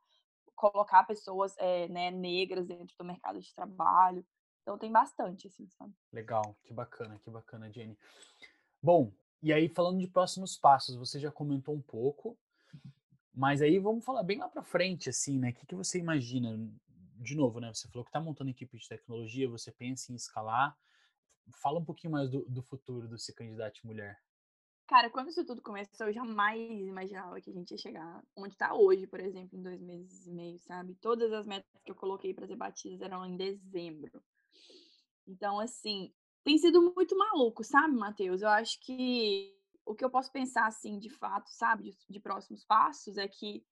colocar 0.55 1.03
pessoas 1.05 1.55
é, 1.57 1.87
né, 1.87 2.11
negras 2.11 2.67
dentro 2.67 2.95
do 2.97 3.05
mercado 3.05 3.39
de 3.39 3.53
trabalho. 3.53 4.25
Então 4.61 4.77
tem 4.77 4.91
bastante, 4.91 5.47
assim, 5.47 5.67
sabe? 5.69 5.93
Legal, 6.11 6.57
que 6.63 6.73
bacana, 6.73 7.17
que 7.19 7.29
bacana, 7.29 7.71
Jenny. 7.71 7.97
Bom, 8.81 9.11
e 9.41 9.53
aí 9.53 9.69
falando 9.69 9.99
de 9.99 10.07
próximos 10.07 10.57
passos, 10.57 10.95
você 10.95 11.19
já 11.19 11.31
comentou 11.31 11.75
um 11.75 11.81
pouco, 11.81 12.37
mas 13.33 13.61
aí 13.61 13.79
vamos 13.79 14.03
falar 14.03 14.23
bem 14.23 14.39
lá 14.39 14.49
para 14.49 14.63
frente, 14.63 15.09
assim, 15.09 15.39
né? 15.39 15.51
O 15.51 15.53
que, 15.53 15.65
que 15.65 15.75
você 15.75 15.99
imagina? 15.99 16.57
De 17.15 17.35
novo, 17.35 17.59
né? 17.59 17.73
Você 17.73 17.87
falou 17.89 18.05
que 18.05 18.09
está 18.09 18.19
montando 18.19 18.49
equipe 18.49 18.77
de 18.77 18.87
tecnologia, 18.87 19.49
você 19.49 19.71
pensa 19.71 20.11
em 20.11 20.15
escalar 20.15 20.77
fala 21.53 21.79
um 21.79 21.85
pouquinho 21.85 22.13
mais 22.13 22.29
do, 22.29 22.45
do 22.45 22.61
futuro 22.61 23.07
do 23.07 23.17
Se 23.17 23.33
Candidate 23.33 23.85
Mulher. 23.85 24.19
Cara, 24.87 25.09
quando 25.09 25.29
isso 25.29 25.45
tudo 25.45 25.61
começou, 25.61 26.07
eu 26.07 26.13
jamais 26.13 26.59
imaginava 26.81 27.39
que 27.39 27.51
a 27.51 27.53
gente 27.53 27.71
ia 27.71 27.77
chegar 27.77 28.23
onde 28.35 28.55
está 28.55 28.73
hoje, 28.73 29.05
por 29.05 29.19
exemplo, 29.19 29.57
em 29.57 29.61
dois 29.61 29.79
meses 29.79 30.25
e 30.25 30.31
meio, 30.31 30.57
sabe? 30.59 30.95
Todas 30.95 31.31
as 31.31 31.45
metas 31.45 31.69
que 31.83 31.91
eu 31.91 31.95
coloquei 31.95 32.33
para 32.33 32.47
ser 32.47 32.55
batidas 32.55 33.01
eram 33.01 33.23
em 33.25 33.37
dezembro. 33.37 34.23
Então, 35.27 35.59
assim, 35.59 36.11
tem 36.49 36.57
sido 36.57 36.81
muito 36.95 37.15
maluco, 37.15 37.63
sabe, 37.63 37.93
Matheus? 37.93 38.41
Eu 38.41 38.49
acho 38.49 38.79
que 38.81 39.55
o 39.85 39.93
que 39.93 40.03
eu 40.03 40.09
posso 40.09 40.31
pensar, 40.31 40.65
assim, 40.65 40.97
de 40.97 41.07
fato, 41.07 41.47
sabe, 41.51 41.83
de, 41.83 41.97
de 42.09 42.19
próximos 42.19 42.65
passos, 42.65 43.19
é 43.19 43.27
que 43.27 43.63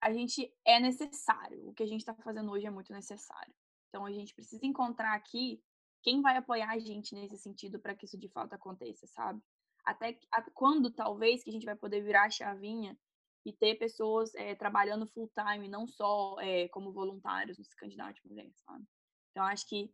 a 0.00 0.12
gente 0.12 0.48
é 0.64 0.78
necessário. 0.78 1.68
O 1.68 1.74
que 1.74 1.82
a 1.82 1.86
gente 1.86 2.02
está 2.02 2.14
fazendo 2.14 2.52
hoje 2.52 2.66
é 2.66 2.70
muito 2.70 2.92
necessário. 2.92 3.52
Então, 3.88 4.06
a 4.06 4.12
gente 4.12 4.32
precisa 4.32 4.64
encontrar 4.64 5.12
aqui 5.16 5.60
quem 6.02 6.22
vai 6.22 6.36
apoiar 6.36 6.70
a 6.70 6.78
gente 6.78 7.16
nesse 7.16 7.36
sentido 7.36 7.80
para 7.80 7.96
que 7.96 8.04
isso 8.04 8.16
de 8.16 8.28
fato 8.28 8.52
aconteça, 8.52 9.08
sabe? 9.08 9.42
Até 9.84 10.16
quando, 10.54 10.88
talvez, 10.88 11.42
que 11.42 11.50
a 11.50 11.52
gente 11.52 11.66
vai 11.66 11.74
poder 11.74 12.00
virar 12.00 12.26
a 12.26 12.30
chavinha 12.30 12.96
e 13.44 13.52
ter 13.52 13.74
pessoas 13.74 14.32
é, 14.36 14.54
trabalhando 14.54 15.04
full 15.04 15.28
time, 15.34 15.66
não 15.66 15.84
só 15.84 16.36
é, 16.38 16.68
como 16.68 16.92
voluntários 16.92 17.58
nos 17.58 17.74
candidatos 17.74 18.22
mulheres, 18.22 18.56
sabe? 18.64 18.84
Então, 19.32 19.44
acho 19.44 19.66
que 19.66 19.92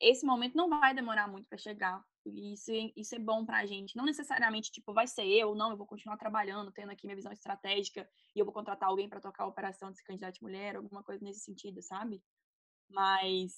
esse 0.00 0.24
momento 0.24 0.56
não 0.56 0.68
vai 0.68 0.94
demorar 0.94 1.28
muito 1.28 1.48
para 1.48 1.58
chegar. 1.58 2.04
E 2.26 2.54
isso, 2.54 2.70
é, 2.70 2.90
isso 2.96 3.14
é 3.14 3.18
bom 3.18 3.44
para 3.44 3.58
a 3.58 3.66
gente. 3.66 3.96
Não 3.96 4.04
necessariamente, 4.04 4.70
tipo, 4.70 4.92
vai 4.92 5.06
ser 5.06 5.26
eu, 5.26 5.54
não, 5.54 5.70
eu 5.70 5.76
vou 5.76 5.86
continuar 5.86 6.16
trabalhando, 6.16 6.72
tendo 6.72 6.90
aqui 6.90 7.06
minha 7.06 7.16
visão 7.16 7.32
estratégica 7.32 8.08
e 8.34 8.38
eu 8.38 8.44
vou 8.44 8.54
contratar 8.54 8.88
alguém 8.88 9.08
para 9.08 9.20
tocar 9.20 9.44
a 9.44 9.48
operação 9.48 9.90
desse 9.90 10.04
candidato 10.04 10.42
mulher, 10.42 10.76
alguma 10.76 11.02
coisa 11.02 11.22
nesse 11.24 11.40
sentido, 11.40 11.82
sabe? 11.82 12.22
Mas 12.88 13.52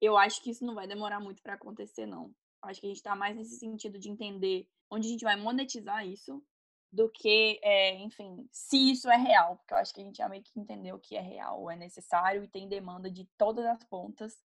eu 0.00 0.16
acho 0.16 0.42
que 0.42 0.50
isso 0.50 0.64
não 0.64 0.74
vai 0.74 0.86
demorar 0.86 1.20
muito 1.20 1.42
para 1.42 1.54
acontecer, 1.54 2.06
não. 2.06 2.34
Acho 2.62 2.80
que 2.80 2.86
a 2.86 2.90
gente 2.90 2.98
está 2.98 3.16
mais 3.16 3.36
nesse 3.36 3.58
sentido 3.58 3.98
de 3.98 4.10
entender 4.10 4.68
onde 4.90 5.08
a 5.08 5.10
gente 5.10 5.24
vai 5.24 5.36
monetizar 5.36 6.06
isso 6.06 6.42
do 6.92 7.10
que, 7.10 7.58
é, 7.62 7.94
enfim, 7.98 8.48
se 8.50 8.90
isso 8.90 9.10
é 9.10 9.16
real, 9.16 9.56
porque 9.56 9.74
eu 9.74 9.78
acho 9.78 9.92
que 9.92 10.00
a 10.00 10.04
gente 10.04 10.16
já 10.16 10.28
meio 10.28 10.42
que 10.42 10.58
entendeu 10.58 10.98
que 10.98 11.16
é 11.16 11.20
real, 11.20 11.70
é 11.70 11.76
necessário 11.76 12.44
e 12.44 12.48
tem 12.48 12.68
demanda 12.68 13.10
de 13.10 13.24
todas 13.36 13.64
as 13.66 13.82
pontas 13.84 14.38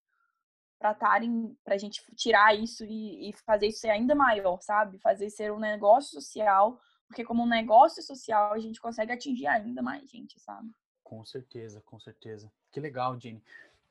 para 0.82 0.96
para 0.96 1.76
a 1.76 1.78
gente 1.78 2.04
tirar 2.16 2.56
isso 2.56 2.84
e, 2.84 3.30
e, 3.30 3.34
fazer 3.46 3.68
isso 3.68 3.82
ser 3.82 3.92
ainda 3.92 4.16
maior, 4.16 4.60
sabe? 4.62 4.98
Fazer 4.98 5.30
ser 5.30 5.54
um 5.54 5.60
negócio 5.60 6.20
social, 6.20 6.82
porque 7.08 7.24
como 7.24 7.44
um 7.44 7.48
negócio 7.48 8.02
social 8.02 8.52
a 8.52 8.60
gente 8.60 8.82
consegue 8.82 9.12
atingir 9.12 9.46
ainda 9.46 9.84
mais 9.84 10.10
gente, 10.10 10.40
sabe? 10.40 10.72
Com 11.04 11.24
certeza, 11.24 11.82
com 11.82 12.00
certeza. 12.00 12.52
Que 12.72 12.80
legal, 12.80 13.20
Jenny. 13.20 13.44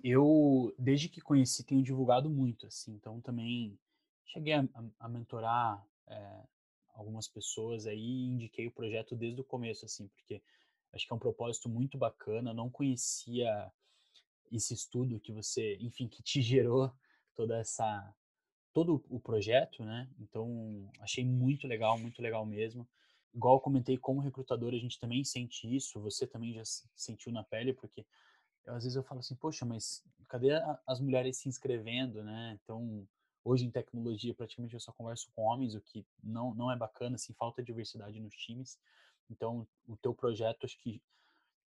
Eu, 0.03 0.74
desde 0.76 1.09
que 1.09 1.20
conheci, 1.20 1.62
tenho 1.64 1.83
divulgado 1.83 2.29
muito, 2.29 2.66
assim, 2.66 2.92
então 2.92 3.20
também 3.20 3.79
cheguei 4.26 4.55
a, 4.55 4.64
a 4.98 5.09
mentorar 5.09 5.87
é, 6.09 6.42
algumas 6.94 7.29
pessoas 7.29 7.87
aí 7.87 7.98
e 7.98 8.29
indiquei 8.31 8.66
o 8.66 8.72
projeto 8.72 9.14
desde 9.14 9.40
o 9.40 9.44
começo, 9.44 9.85
assim, 9.85 10.09
porque 10.09 10.42
acho 10.92 11.07
que 11.07 11.12
é 11.12 11.16
um 11.16 11.20
propósito 11.20 11.68
muito 11.68 11.96
bacana, 11.98 12.55
não 12.55 12.70
conhecia 12.70 13.70
esse 14.51 14.75
estudo 14.75 15.21
que 15.21 15.33
você, 15.33 15.77
enfim, 15.81 16.09
que 16.09 16.23
te 16.23 16.43
gerou 16.43 16.93
toda 17.35 17.59
essa 17.59 18.15
todo 18.73 19.05
o 19.09 19.19
projeto, 19.19 19.85
né? 19.85 20.09
Então, 20.19 20.89
achei 21.01 21.25
muito 21.25 21.67
legal, 21.67 21.99
muito 21.99 22.23
legal 22.23 22.47
mesmo. 22.47 22.89
Igual 23.35 23.57
eu 23.57 23.61
comentei 23.61 23.97
como 23.99 24.21
recrutador, 24.21 24.73
a 24.75 24.79
gente 24.79 24.99
também 24.99 25.25
sente 25.25 25.75
isso, 25.75 26.01
você 26.01 26.27
também 26.27 26.53
já 26.53 26.63
sentiu 26.95 27.33
na 27.33 27.43
pele, 27.43 27.73
porque 27.73 28.05
eu, 28.65 28.75
às 28.75 28.85
vezes 28.85 28.97
eu 28.97 29.03
falo 29.03 29.21
assim, 29.21 29.35
poxa, 29.35 29.65
mas 29.65 30.05
cadê 30.29 30.51
as 30.87 31.01
mulheres 31.01 31.39
se 31.39 31.49
inscrevendo, 31.49 32.23
né? 32.23 32.59
Então, 32.63 33.07
hoje 33.45 33.65
em 33.65 33.71
tecnologia, 33.71 34.35
praticamente 34.35 34.75
eu 34.75 34.81
só 34.81 34.93
converso 34.93 35.31
com 35.35 35.43
homens, 35.43 35.75
o 35.75 35.81
que 35.81 36.05
não, 36.23 36.55
não 36.55 36.71
é 36.71 36.77
bacana, 36.77 37.17
assim, 37.17 37.33
falta 37.35 37.63
diversidade 37.63 38.21
nos 38.21 38.35
times. 38.35 38.79
Então, 39.29 39.67
o 39.87 39.97
teu 39.97 40.15
projeto, 40.15 40.65
acho 40.65 40.79
que 40.79 41.01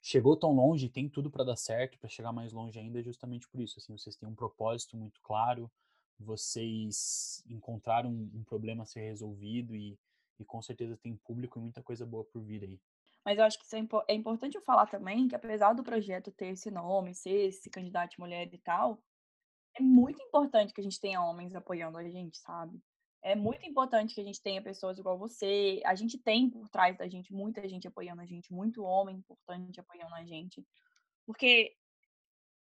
chegou 0.02 0.36
tão 0.36 0.52
longe, 0.52 0.88
tem 0.88 1.08
tudo 1.08 1.30
para 1.30 1.44
dar 1.44 1.56
certo, 1.56 1.96
para 1.98 2.08
chegar 2.08 2.32
mais 2.32 2.52
longe 2.52 2.78
ainda, 2.78 3.00
justamente 3.00 3.48
por 3.48 3.60
isso. 3.60 3.78
Assim, 3.78 3.96
vocês 3.96 4.16
têm 4.16 4.28
um 4.28 4.34
propósito 4.34 4.96
muito 4.96 5.20
claro, 5.22 5.70
vocês 6.18 7.42
encontraram 7.46 8.10
um, 8.10 8.30
um 8.34 8.44
problema 8.44 8.82
a 8.82 8.86
ser 8.86 9.00
resolvido 9.00 9.76
e, 9.76 9.96
e 10.38 10.44
com 10.44 10.60
certeza 10.60 10.96
tem 10.96 11.16
público 11.16 11.58
e 11.58 11.62
muita 11.62 11.82
coisa 11.82 12.04
boa 12.04 12.24
por 12.24 12.42
vir 12.42 12.64
aí. 12.64 12.80
Mas 13.24 13.38
eu 13.38 13.44
acho 13.44 13.56
que 13.58 13.76
é, 13.76 13.78
é 14.08 14.14
importante 14.14 14.56
eu 14.56 14.62
falar 14.62 14.86
também 14.86 15.28
que 15.28 15.36
apesar 15.36 15.72
do 15.72 15.84
projeto 15.84 16.32
ter 16.32 16.48
esse 16.48 16.70
nome, 16.70 17.14
ser 17.14 17.48
esse 17.48 17.70
candidato 17.70 18.20
mulher 18.20 18.52
e 18.52 18.58
tal, 18.58 19.00
é 19.74 19.80
muito 19.80 20.20
importante 20.20 20.74
que 20.74 20.80
a 20.80 20.84
gente 20.84 21.00
tenha 21.00 21.22
homens 21.22 21.54
apoiando 21.54 21.96
a 21.96 22.08
gente, 22.08 22.38
sabe? 22.38 22.82
É 23.22 23.36
muito 23.36 23.64
importante 23.64 24.14
que 24.14 24.20
a 24.20 24.24
gente 24.24 24.42
tenha 24.42 24.60
pessoas 24.60 24.98
igual 24.98 25.16
você. 25.16 25.80
A 25.84 25.94
gente 25.94 26.18
tem 26.18 26.50
por 26.50 26.68
trás 26.68 26.96
da 26.98 27.08
gente 27.08 27.32
muita 27.32 27.66
gente 27.68 27.86
apoiando 27.86 28.20
a 28.20 28.26
gente, 28.26 28.52
muito 28.52 28.82
homem 28.82 29.16
importante 29.16 29.78
apoiando 29.78 30.14
a 30.14 30.24
gente. 30.24 30.66
Porque 31.24 31.76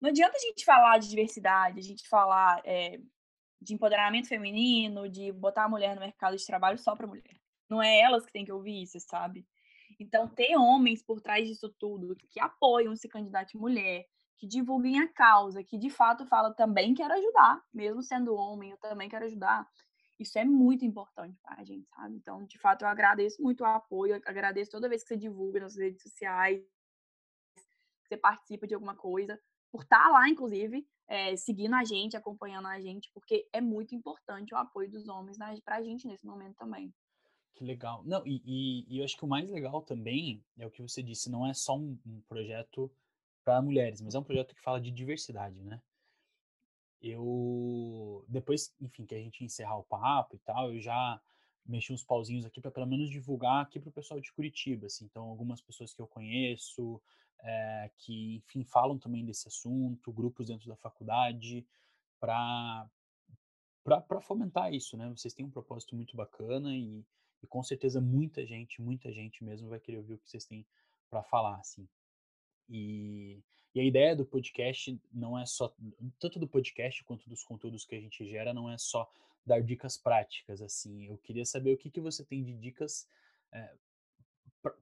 não 0.00 0.10
adianta 0.10 0.36
a 0.36 0.40
gente 0.40 0.64
falar 0.64 0.98
de 0.98 1.08
diversidade, 1.08 1.78
a 1.78 1.82
gente 1.82 2.06
falar 2.06 2.60
é, 2.64 3.00
de 3.60 3.72
empoderamento 3.72 4.28
feminino, 4.28 5.08
de 5.08 5.32
botar 5.32 5.64
a 5.64 5.68
mulher 5.68 5.94
no 5.94 6.00
mercado 6.00 6.36
de 6.36 6.44
trabalho 6.44 6.78
só 6.78 6.94
para 6.94 7.06
mulher. 7.06 7.40
Não 7.68 7.82
é 7.82 8.00
elas 8.00 8.26
que 8.26 8.32
têm 8.32 8.44
que 8.44 8.52
ouvir 8.52 8.82
isso, 8.82 8.98
sabe? 9.00 9.46
Então, 9.98 10.28
ter 10.28 10.56
homens 10.56 11.02
por 11.02 11.20
trás 11.20 11.46
disso 11.46 11.72
tudo, 11.78 12.16
que 12.30 12.40
apoiam 12.40 12.92
esse 12.92 13.08
candidato 13.08 13.56
mulher, 13.56 14.04
que 14.36 14.46
divulguem 14.46 14.98
a 14.98 15.08
causa, 15.08 15.62
que 15.62 15.78
de 15.78 15.88
fato 15.88 16.26
fala 16.26 16.52
também 16.52 16.94
quero 16.94 17.14
ajudar, 17.14 17.62
mesmo 17.72 18.02
sendo 18.02 18.34
homem, 18.34 18.72
eu 18.72 18.78
também 18.78 19.08
quero 19.08 19.24
ajudar. 19.24 19.66
Isso 20.22 20.38
é 20.38 20.44
muito 20.44 20.85
importante 20.85 21.38
para 21.42 21.61
a 21.61 21.64
gente, 21.64 21.88
sabe? 21.90 22.16
Então, 22.16 22.44
de 22.44 22.58
fato, 22.58 22.82
eu 22.82 22.88
agradeço 22.88 23.42
muito 23.42 23.62
o 23.62 23.66
apoio, 23.66 24.14
agradeço 24.24 24.70
toda 24.70 24.88
vez 24.88 25.02
que 25.02 25.08
você 25.08 25.16
divulga 25.16 25.61
nas 25.61 25.76
redes 25.76 26.02
sociais, 26.02 26.62
que 27.54 28.08
você 28.08 28.16
participa 28.16 28.66
de 28.66 28.74
alguma 28.74 28.94
coisa, 28.94 29.38
por 29.70 29.82
estar 29.82 30.08
lá, 30.11 30.28
inclusive, 30.28 30.87
é, 31.08 31.35
seguindo 31.37 31.74
a 31.74 31.85
gente, 31.85 32.16
acompanhando 32.16 32.68
a 32.68 32.80
gente, 32.80 33.11
porque 33.12 33.48
é 33.52 33.61
muito 33.61 33.94
importante 33.94 34.54
o 34.54 34.58
apoio 34.58 34.90
dos 34.90 35.08
homens 35.08 35.37
para 35.64 35.76
a 35.76 35.82
gente 35.82 36.06
nesse 36.06 36.26
momento 36.26 36.56
também. 36.56 36.92
Que 37.54 37.64
legal. 37.64 38.02
Não, 38.04 38.26
e, 38.26 38.42
e, 38.44 38.87
e, 38.88 38.98
eu 38.98 39.04
acho 39.04 39.16
que 39.16 39.24
o 39.24 39.28
mais 39.28 39.48
legal 39.50 39.82
também 39.82 40.44
é 40.58 40.66
o 40.66 40.70
que 40.70 40.82
você 40.82 41.02
disse, 41.02 41.30
não 41.30 41.46
é 41.46 41.52
só 41.52 41.76
um, 41.76 41.98
um 42.06 42.20
projeto 42.22 42.90
para 43.44 43.61
mulheres, 43.61 44.00
mas 44.00 44.14
é 44.14 44.18
um 44.18 44.24
projeto 44.24 44.54
que 44.54 44.62
fala 44.62 44.80
de 44.80 44.90
diversidade, 44.90 45.62
né? 45.62 45.80
Eu 47.02 48.24
depois, 48.28 48.74
enfim, 48.80 49.04
que 49.04 49.14
a 49.14 49.18
gente 49.18 49.44
encerrar 49.44 49.76
o 49.76 49.84
papo 49.84 50.36
e 50.36 50.38
tal, 50.38 50.72
eu 50.72 50.80
já 50.80 51.20
mexi 51.66 51.92
uns 51.92 52.04
pauzinhos 52.04 52.44
aqui 52.44 52.60
para 52.60 52.70
pelo 52.70 52.86
menos 52.86 53.10
divulgar 53.10 53.62
aqui 53.62 53.78
para 53.78 53.88
o 53.88 53.92
pessoal 53.92 54.20
de 54.20 54.32
Curitiba, 54.32 54.86
assim, 54.86 55.04
então 55.04 55.24
algumas 55.24 55.60
pessoas 55.60 55.92
que 55.92 56.00
eu 56.00 56.06
conheço, 56.06 57.00
é, 57.40 57.90
que, 57.98 58.36
enfim, 58.36 58.64
falam 58.64 58.98
também 58.98 59.24
desse 59.24 59.48
assunto, 59.48 60.12
grupos 60.12 60.46
dentro 60.46 60.68
da 60.68 60.76
faculdade, 60.76 61.66
para 62.20 62.88
para 63.84 64.20
fomentar 64.20 64.72
isso, 64.72 64.96
né? 64.96 65.08
Vocês 65.08 65.34
têm 65.34 65.44
um 65.44 65.50
propósito 65.50 65.96
muito 65.96 66.16
bacana 66.16 66.72
e, 66.72 67.04
e 67.42 67.46
com 67.48 67.64
certeza 67.64 68.00
muita 68.00 68.46
gente, 68.46 68.80
muita 68.80 69.12
gente 69.12 69.42
mesmo 69.42 69.68
vai 69.68 69.80
querer 69.80 69.98
ouvir 69.98 70.14
o 70.14 70.18
que 70.18 70.30
vocês 70.30 70.44
têm 70.44 70.64
para 71.10 71.20
falar, 71.24 71.56
assim. 71.56 71.88
E, 72.68 73.42
e 73.75 73.81
a 73.81 73.85
ideia 73.85 74.14
do 74.14 74.25
podcast 74.25 75.01
não 75.12 75.38
é 75.38 75.46
só, 75.46 75.75
tanto 76.18 76.38
do 76.38 76.48
podcast 76.48 77.03
quanto 77.05 77.29
dos 77.29 77.42
conteúdos 77.42 77.85
que 77.85 77.94
a 77.94 78.01
gente 78.01 78.27
gera, 78.27 78.55
não 78.55 78.70
é 78.70 78.79
só 78.79 79.11
dar 79.44 79.62
dicas 79.62 79.96
práticas, 79.96 80.62
assim. 80.62 81.07
Eu 81.07 81.18
queria 81.18 81.44
saber 81.44 81.72
o 81.72 81.79
que, 81.79 81.90
que 81.90 82.01
você 82.01 82.25
tem 82.25 82.42
de 82.42 82.55
dicas 82.55 83.09
é, 83.53 83.59
eh, 83.59 83.77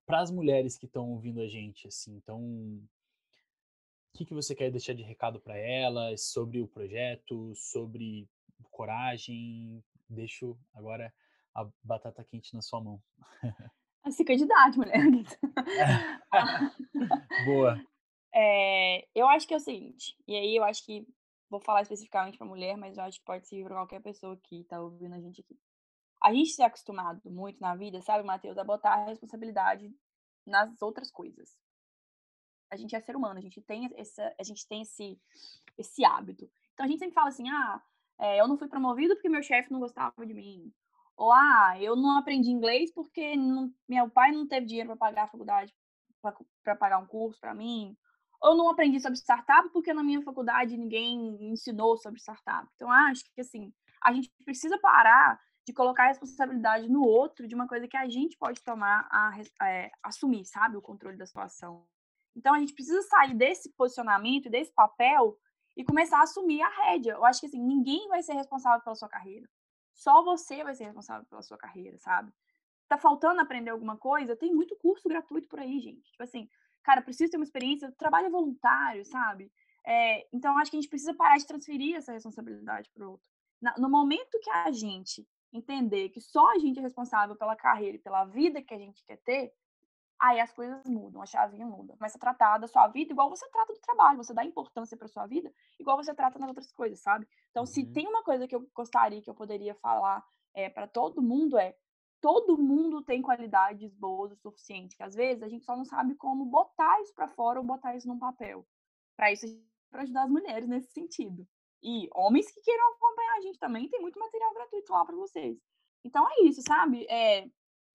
para 0.06 0.20
as 0.20 0.30
mulheres 0.30 0.76
que 0.76 0.86
estão 0.86 1.10
ouvindo 1.10 1.40
a 1.40 1.48
gente, 1.48 1.86
assim. 1.88 2.14
Então, 2.16 2.40
o 2.42 4.18
que, 4.18 4.24
que 4.26 4.34
você 4.34 4.54
quer 4.54 4.70
deixar 4.70 4.94
de 4.94 5.02
recado 5.02 5.40
para 5.40 5.56
elas 5.56 6.24
sobre 6.24 6.60
o 6.60 6.68
projeto, 6.68 7.54
sobre 7.54 8.28
coragem? 8.70 9.82
Deixo 10.08 10.58
agora 10.74 11.12
a 11.54 11.68
batata 11.82 12.24
quente 12.24 12.54
na 12.54 12.60
sua 12.60 12.80
mão. 12.80 13.02
Se 14.08 14.24
candidate, 14.24 14.78
mulher. 14.78 15.02
Boa. 17.44 17.80
É, 18.34 19.06
eu 19.14 19.28
acho 19.28 19.46
que 19.46 19.54
é 19.54 19.56
o 19.56 19.60
seguinte, 19.60 20.16
e 20.26 20.36
aí 20.36 20.56
eu 20.56 20.64
acho 20.64 20.84
que 20.84 21.06
vou 21.50 21.60
falar 21.60 21.82
especificamente 21.82 22.38
para 22.38 22.46
mulher, 22.46 22.76
mas 22.76 22.96
eu 22.96 23.02
acho 23.02 23.18
que 23.18 23.24
pode 23.24 23.46
servir 23.46 23.64
para 23.64 23.74
qualquer 23.74 24.00
pessoa 24.00 24.38
que 24.44 24.60
está 24.60 24.80
ouvindo 24.80 25.14
a 25.14 25.20
gente 25.20 25.40
aqui. 25.40 25.58
A 26.22 26.32
gente 26.32 26.50
se 26.50 26.62
é 26.62 26.66
acostumado 26.66 27.28
muito 27.30 27.60
na 27.60 27.74
vida, 27.74 28.00
sabe, 28.00 28.24
Matheus, 28.24 28.56
a 28.56 28.64
botar 28.64 28.92
a 28.92 29.04
responsabilidade 29.06 29.92
nas 30.46 30.80
outras 30.80 31.10
coisas. 31.10 31.58
A 32.70 32.76
gente 32.76 32.94
é 32.94 33.00
ser 33.00 33.16
humano, 33.16 33.38
a 33.38 33.42
gente 33.42 33.60
tem, 33.62 33.90
essa, 33.96 34.32
a 34.38 34.44
gente 34.44 34.66
tem 34.68 34.82
esse, 34.82 35.20
esse 35.76 36.04
hábito. 36.04 36.48
Então 36.72 36.86
a 36.86 36.88
gente 36.88 37.00
sempre 37.00 37.14
fala 37.14 37.28
assim: 37.28 37.48
ah, 37.48 37.82
é, 38.18 38.40
eu 38.40 38.46
não 38.46 38.56
fui 38.56 38.68
promovido 38.68 39.14
porque 39.14 39.28
meu 39.28 39.42
chefe 39.42 39.72
não 39.72 39.80
gostava 39.80 40.24
de 40.24 40.34
mim. 40.34 40.72
Ou, 41.20 41.30
ah, 41.30 41.74
eu 41.78 41.94
não 41.94 42.16
aprendi 42.16 42.50
inglês 42.50 42.90
porque 42.94 43.36
não, 43.36 43.70
meu 43.86 44.08
pai 44.08 44.32
não 44.32 44.48
teve 44.48 44.64
dinheiro 44.64 44.88
para 44.88 44.96
pagar 44.96 45.24
a 45.24 45.28
faculdade, 45.28 45.70
para 46.64 46.74
pagar 46.74 46.96
um 46.96 47.06
curso 47.06 47.38
para 47.38 47.54
mim. 47.54 47.94
Ou 48.40 48.56
não 48.56 48.70
aprendi 48.70 48.98
sobre 49.00 49.18
startup 49.18 49.68
porque 49.70 49.92
na 49.92 50.02
minha 50.02 50.22
faculdade 50.22 50.78
ninguém 50.78 51.36
ensinou 51.52 51.98
sobre 51.98 52.18
startup. 52.18 52.66
Então, 52.74 52.90
acho 52.90 53.22
que, 53.34 53.42
assim, 53.42 53.70
a 54.02 54.14
gente 54.14 54.32
precisa 54.46 54.78
parar 54.78 55.38
de 55.66 55.74
colocar 55.74 56.04
a 56.04 56.08
responsabilidade 56.08 56.88
no 56.88 57.02
outro 57.02 57.46
de 57.46 57.54
uma 57.54 57.68
coisa 57.68 57.86
que 57.86 57.98
a 57.98 58.08
gente 58.08 58.38
pode 58.38 58.64
tomar, 58.64 59.06
a, 59.12 59.38
é, 59.66 59.90
assumir, 60.02 60.46
sabe, 60.46 60.78
o 60.78 60.82
controle 60.82 61.18
da 61.18 61.26
situação. 61.26 61.86
Então, 62.34 62.54
a 62.54 62.60
gente 62.60 62.72
precisa 62.72 63.02
sair 63.02 63.34
desse 63.34 63.70
posicionamento, 63.76 64.48
desse 64.48 64.72
papel 64.72 65.36
e 65.76 65.84
começar 65.84 66.20
a 66.20 66.22
assumir 66.22 66.62
a 66.62 66.68
rédea. 66.86 67.12
Eu 67.12 67.26
acho 67.26 67.40
que, 67.40 67.46
assim, 67.46 67.62
ninguém 67.62 68.08
vai 68.08 68.22
ser 68.22 68.32
responsável 68.32 68.82
pela 68.82 68.96
sua 68.96 69.08
carreira. 69.10 69.46
Só 69.94 70.22
você 70.22 70.62
vai 70.64 70.74
ser 70.74 70.84
responsável 70.84 71.26
pela 71.26 71.42
sua 71.42 71.58
carreira, 71.58 71.98
sabe? 71.98 72.32
Tá 72.88 72.98
faltando 72.98 73.40
aprender 73.40 73.70
alguma 73.70 73.96
coisa? 73.96 74.36
Tem 74.36 74.52
muito 74.52 74.76
curso 74.76 75.08
gratuito 75.08 75.48
por 75.48 75.60
aí, 75.60 75.80
gente. 75.80 76.10
Tipo 76.10 76.22
assim, 76.22 76.48
cara, 76.82 77.02
preciso 77.02 77.30
ter 77.30 77.36
uma 77.36 77.44
experiência, 77.44 77.92
trabalho 77.92 78.26
é 78.26 78.30
voluntário, 78.30 79.04
sabe? 79.04 79.52
É, 79.86 80.26
então, 80.32 80.58
acho 80.58 80.70
que 80.70 80.76
a 80.76 80.80
gente 80.80 80.90
precisa 80.90 81.14
parar 81.14 81.36
de 81.36 81.46
transferir 81.46 81.96
essa 81.96 82.12
responsabilidade 82.12 82.90
para 82.92 83.06
o 83.06 83.12
outro. 83.12 83.26
No 83.78 83.88
momento 83.90 84.38
que 84.40 84.50
a 84.50 84.70
gente 84.72 85.26
entender 85.52 86.08
que 86.10 86.20
só 86.20 86.52
a 86.52 86.58
gente 86.58 86.78
é 86.78 86.82
responsável 86.82 87.36
pela 87.36 87.56
carreira 87.56 87.96
e 87.96 88.00
pela 88.00 88.24
vida 88.24 88.62
que 88.62 88.72
a 88.72 88.78
gente 88.78 89.04
quer 89.04 89.18
ter, 89.18 89.52
aí 90.20 90.38
as 90.38 90.52
coisas 90.52 90.84
mudam, 90.86 91.22
a 91.22 91.26
chavinha 91.26 91.66
muda. 91.66 91.96
Começa 91.96 92.18
a 92.18 92.20
tratar 92.20 92.58
da 92.58 92.68
sua 92.68 92.86
vida 92.88 93.12
igual 93.12 93.30
você 93.30 93.48
trata 93.50 93.72
do 93.72 93.80
trabalho, 93.80 94.18
você 94.18 94.34
dá 94.34 94.44
importância 94.44 94.96
para 94.96 95.08
sua 95.08 95.26
vida 95.26 95.52
igual 95.78 95.96
você 95.96 96.14
trata 96.14 96.38
nas 96.38 96.48
outras 96.48 96.70
coisas, 96.72 97.00
sabe? 97.00 97.26
Então, 97.50 97.62
uhum. 97.62 97.66
se 97.66 97.86
tem 97.86 98.06
uma 98.06 98.22
coisa 98.22 98.46
que 98.46 98.54
eu 98.54 98.68
gostaria, 98.74 99.22
que 99.22 99.30
eu 99.30 99.34
poderia 99.34 99.74
falar 99.76 100.22
é, 100.54 100.68
para 100.68 100.86
todo 100.86 101.22
mundo 101.22 101.56
é 101.58 101.74
todo 102.20 102.58
mundo 102.58 103.02
tem 103.02 103.22
qualidades 103.22 103.94
boas 103.94 104.30
o 104.32 104.36
suficiente. 104.36 104.96
Que 104.96 105.02
às 105.02 105.14
vezes 105.14 105.42
a 105.42 105.48
gente 105.48 105.64
só 105.64 105.76
não 105.76 105.84
sabe 105.84 106.14
como 106.14 106.44
botar 106.44 107.00
isso 107.00 107.14
para 107.14 107.28
fora 107.28 107.58
ou 107.58 107.64
botar 107.64 107.96
isso 107.96 108.06
num 108.06 108.18
papel. 108.18 108.66
Para 109.16 109.32
isso, 109.32 109.46
para 109.90 110.02
ajudar 110.02 110.24
as 110.24 110.30
mulheres 110.30 110.68
nesse 110.68 110.92
sentido. 110.92 111.46
E 111.82 112.08
homens 112.14 112.50
que 112.52 112.60
queiram 112.60 112.92
acompanhar 112.92 113.38
a 113.38 113.40
gente 113.40 113.58
também, 113.58 113.88
tem 113.88 114.00
muito 114.00 114.18
material 114.18 114.52
gratuito 114.52 114.92
lá 114.92 115.04
para 115.04 115.16
vocês. 115.16 115.58
Então 116.04 116.26
é 116.28 116.42
isso, 116.42 116.60
sabe? 116.62 117.06
É, 117.08 117.46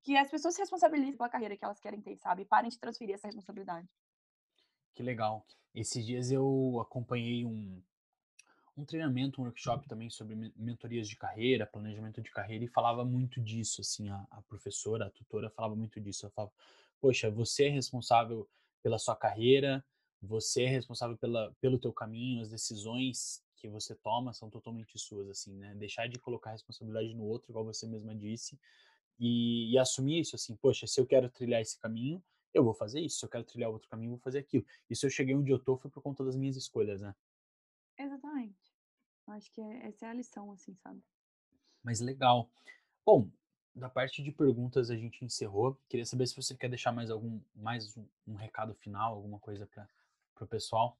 que 0.06 0.16
as 0.16 0.30
pessoas 0.30 0.54
se 0.54 0.62
responsabilizem 0.62 1.18
pela 1.18 1.28
carreira 1.28 1.58
que 1.58 1.66
elas 1.66 1.80
querem 1.80 2.00
ter, 2.00 2.16
sabe? 2.18 2.46
Parem 2.46 2.70
de 2.70 2.78
transferir 2.78 3.16
essa 3.16 3.28
responsabilidade. 3.28 3.90
Que 4.94 5.02
legal. 5.02 5.44
Esses 5.74 6.06
dias 6.06 6.32
eu 6.32 6.80
acompanhei 6.80 7.44
um, 7.44 7.82
um 8.78 8.86
treinamento, 8.86 9.42
um 9.42 9.46
workshop 9.46 9.88
também 9.88 10.12
sobre 10.12 10.36
mentorias 10.56 11.10
de 11.10 11.16
carreira, 11.16 11.66
planejamento 11.66 12.22
de 12.22 12.30
carreira, 12.30 12.64
e 12.64 12.68
falava 12.68 13.04
muito 13.04 13.42
disso, 13.42 13.82
assim, 13.82 14.08
a, 14.10 14.28
a 14.30 14.44
professora, 14.44 15.08
a 15.08 15.10
tutora 15.10 15.50
falava 15.50 15.76
muito 15.76 16.00
disso. 16.00 16.28
Ela 16.28 16.34
falava, 16.34 16.54
poxa, 17.02 17.32
você 17.32 17.66
é 17.66 17.70
responsável 17.70 18.48
pela 18.84 19.00
sua 19.00 19.16
carreira, 19.16 19.84
você 20.22 20.66
é 20.66 20.70
responsável 20.70 21.18
pela, 21.18 21.52
pelo 21.60 21.80
teu 21.80 21.92
caminho, 21.92 22.44
as 22.44 22.50
decisões 22.50 23.44
que 23.56 23.68
você 23.68 23.96
toma 23.96 24.34
são 24.34 24.52
totalmente 24.52 25.00
suas, 25.00 25.28
assim, 25.30 25.58
né? 25.58 25.74
Deixar 25.74 26.08
de 26.08 26.20
colocar 26.20 26.52
responsabilidade 26.52 27.12
no 27.16 27.24
outro, 27.24 27.52
igual 27.52 27.66
você 27.66 27.88
mesma 27.88 28.14
disse, 28.14 28.60
e, 29.20 29.72
e, 29.72 29.78
assumir 29.78 30.20
isso 30.20 30.36
assim, 30.36 30.56
poxa, 30.56 30.88
se 30.88 31.00
eu 31.00 31.06
quero 31.06 31.30
trilhar 31.30 31.62
esse 31.62 31.80
caminho, 31.80 32.24
eu 32.54 32.64
vou 32.64 32.74
fazer 32.74 33.00
isso, 33.00 33.20
se 33.20 33.26
eu 33.26 33.30
quero 33.30 33.44
trilhar 33.44 33.70
outro 33.70 33.90
caminho, 33.90 34.10
eu 34.10 34.16
vou 34.16 34.24
fazer 34.24 34.40
aquilo. 34.40 34.66
E 34.90 34.96
se 34.96 35.06
eu 35.06 35.10
cheguei 35.10 35.36
onde 35.36 35.52
eu 35.52 35.60
tô, 35.60 35.78
foi 35.78 35.92
por 35.92 36.02
conta 36.02 36.24
das 36.24 36.36
minhas 36.36 36.56
escolhas, 36.56 37.02
né? 37.02 37.14
Exatamente. 37.98 38.74
Acho 39.28 39.52
que 39.52 39.62
é, 39.62 39.88
essa 39.88 40.06
é 40.06 40.10
a 40.10 40.14
lição, 40.14 40.52
assim, 40.52 40.76
sabe? 40.76 41.02
Mas 41.84 42.00
legal. 42.00 42.50
Bom, 43.06 43.30
da 43.76 43.90
parte 43.90 44.24
de 44.24 44.32
perguntas 44.32 44.90
a 44.90 44.96
gente 44.96 45.26
encerrou. 45.26 45.78
Queria 45.90 46.06
saber 46.06 46.28
se 46.28 46.36
você 46.36 46.56
quer 46.56 46.70
deixar 46.70 46.92
mais 46.92 47.10
algum, 47.12 47.42
mais 47.56 47.96
um, 47.98 48.06
um 48.28 48.36
recado 48.36 48.74
final, 48.76 49.16
alguma 49.16 49.40
coisa 49.40 49.68
para 49.68 49.88
o 50.40 50.48
pessoal. 50.48 50.98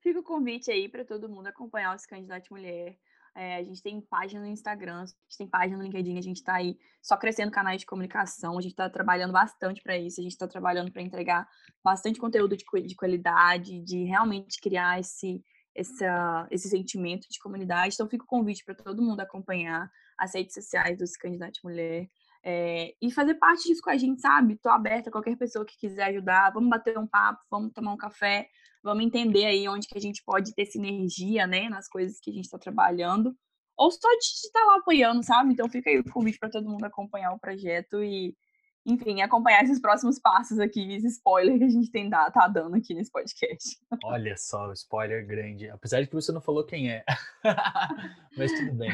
Fica 0.00 0.20
o 0.20 0.22
convite 0.22 0.70
aí 0.70 0.88
para 0.88 1.04
todo 1.04 1.28
mundo 1.28 1.48
acompanhar 1.48 1.94
os 1.94 2.06
candidatos 2.06 2.48
mulher. 2.50 2.98
É, 3.34 3.56
a 3.56 3.62
gente 3.62 3.82
tem 3.82 4.00
página 4.00 4.42
no 4.42 4.46
Instagram, 4.46 5.02
a 5.02 5.06
gente 5.06 5.38
tem 5.38 5.46
página 5.46 5.78
no 5.78 5.84
LinkedIn, 5.84 6.18
a 6.18 6.22
gente 6.22 6.36
está 6.36 6.54
aí 6.54 6.76
só 7.00 7.16
crescendo 7.16 7.50
canais 7.50 7.80
de 7.80 7.86
comunicação, 7.86 8.58
a 8.58 8.60
gente 8.60 8.72
está 8.72 8.90
trabalhando 8.90 9.32
bastante 9.32 9.82
para 9.82 9.96
isso, 9.96 10.20
a 10.20 10.22
gente 10.22 10.32
está 10.32 10.46
trabalhando 10.46 10.92
para 10.92 11.00
entregar 11.00 11.48
bastante 11.82 12.20
conteúdo 12.20 12.56
de, 12.56 12.64
de 12.86 12.94
qualidade, 12.94 13.80
de 13.80 14.04
realmente 14.04 14.60
criar 14.60 15.00
esse, 15.00 15.42
essa, 15.74 16.46
esse 16.50 16.68
sentimento 16.68 17.26
de 17.30 17.38
comunidade. 17.38 17.94
Então, 17.94 18.08
fica 18.08 18.24
o 18.24 18.26
convite 18.28 18.64
para 18.64 18.74
todo 18.74 19.02
mundo 19.02 19.20
acompanhar 19.20 19.90
as 20.18 20.34
redes 20.34 20.54
sociais 20.54 20.98
dos 20.98 21.16
Candidatos 21.16 21.60
Mulher. 21.64 22.08
É, 22.44 22.94
e 23.00 23.10
fazer 23.10 23.34
parte 23.36 23.68
disso 23.68 23.80
com 23.80 23.90
a 23.90 23.96
gente, 23.96 24.20
sabe? 24.20 24.56
Tô 24.56 24.68
aberta 24.68 25.08
a 25.08 25.12
qualquer 25.12 25.36
pessoa 25.36 25.64
que 25.64 25.78
quiser 25.78 26.04
ajudar. 26.04 26.52
Vamos 26.52 26.68
bater 26.68 26.98
um 26.98 27.06
papo, 27.06 27.40
vamos 27.50 27.72
tomar 27.72 27.92
um 27.92 27.96
café, 27.96 28.48
vamos 28.82 29.04
entender 29.04 29.44
aí 29.44 29.68
onde 29.68 29.86
que 29.86 29.96
a 29.96 30.00
gente 30.00 30.22
pode 30.24 30.54
ter 30.54 30.66
sinergia, 30.66 31.46
né, 31.46 31.68
nas 31.68 31.88
coisas 31.88 32.18
que 32.20 32.30
a 32.30 32.34
gente 32.34 32.44
está 32.44 32.58
trabalhando. 32.58 33.34
Ou 33.76 33.90
só 33.90 34.08
de 34.10 34.24
estar 34.24 34.60
tá 34.60 34.66
lá 34.66 34.76
apoiando, 34.76 35.22
sabe? 35.22 35.52
Então 35.52 35.68
fica 35.68 35.88
aí 35.88 35.98
o 35.98 36.12
convite 36.12 36.38
para 36.38 36.50
todo 36.50 36.68
mundo 36.68 36.84
acompanhar 36.84 37.32
o 37.32 37.38
projeto 37.38 38.02
e, 38.02 38.36
enfim, 38.84 39.22
acompanhar 39.22 39.64
esses 39.64 39.80
próximos 39.80 40.18
passos 40.20 40.58
aqui, 40.58 40.94
esse 40.94 41.06
spoiler 41.06 41.58
que 41.58 41.64
a 41.64 41.68
gente 41.68 41.90
tem 41.90 42.08
dado, 42.08 42.32
tá 42.32 42.46
dando 42.48 42.76
aqui 42.76 42.92
nesse 42.94 43.10
podcast. 43.10 43.78
Olha 44.04 44.36
só, 44.36 44.72
spoiler 44.72 45.26
grande. 45.26 45.70
Apesar 45.70 46.00
de 46.02 46.08
que 46.08 46.14
você 46.14 46.30
não 46.32 46.40
falou 46.40 46.66
quem 46.66 46.90
é. 46.90 47.04
mas 48.36 48.52
tudo 48.52 48.74
bem. 48.74 48.90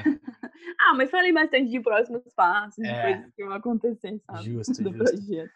ah, 0.80 0.94
mas 0.94 1.10
falei 1.10 1.32
bastante 1.32 1.70
de 1.70 1.80
próximos 1.80 2.22
passos, 2.34 2.78
é, 2.84 2.92
de 2.92 3.02
coisas 3.02 3.34
que 3.34 3.44
vão 3.44 3.54
acontecer, 3.54 4.22
sabe? 4.26 4.44
Justo, 4.44 4.82
Do 4.82 4.92
justo. 4.92 5.04
projeto. 5.04 5.52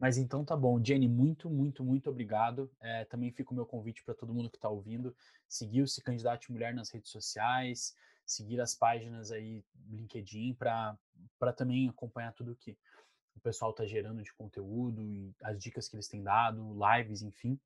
Mas 0.00 0.16
então 0.16 0.42
tá 0.42 0.56
bom. 0.56 0.82
Jenny, 0.82 1.06
muito, 1.06 1.50
muito, 1.50 1.84
muito 1.84 2.08
obrigado. 2.08 2.70
É, 2.80 3.04
também 3.04 3.30
fica 3.30 3.52
o 3.52 3.54
meu 3.54 3.66
convite 3.66 4.02
para 4.02 4.14
todo 4.14 4.32
mundo 4.32 4.48
que 4.48 4.56
está 4.56 4.70
ouvindo. 4.70 5.14
Seguir 5.46 5.82
o 5.82 5.86
Se 5.86 6.02
Candidate 6.02 6.50
Mulher 6.50 6.72
nas 6.72 6.88
redes 6.88 7.10
sociais, 7.10 7.94
seguir 8.24 8.62
as 8.62 8.74
páginas 8.74 9.30
aí 9.30 9.62
LinkedIn 9.90 10.54
para 10.54 10.96
também 11.54 11.90
acompanhar 11.90 12.32
tudo 12.32 12.56
que 12.56 12.78
o 13.36 13.40
pessoal 13.40 13.72
está 13.72 13.84
gerando 13.84 14.22
de 14.22 14.32
conteúdo 14.32 15.02
e 15.02 15.34
as 15.42 15.62
dicas 15.62 15.86
que 15.86 15.96
eles 15.96 16.08
têm 16.08 16.22
dado, 16.22 16.74
lives, 16.74 17.20
enfim. 17.20 17.60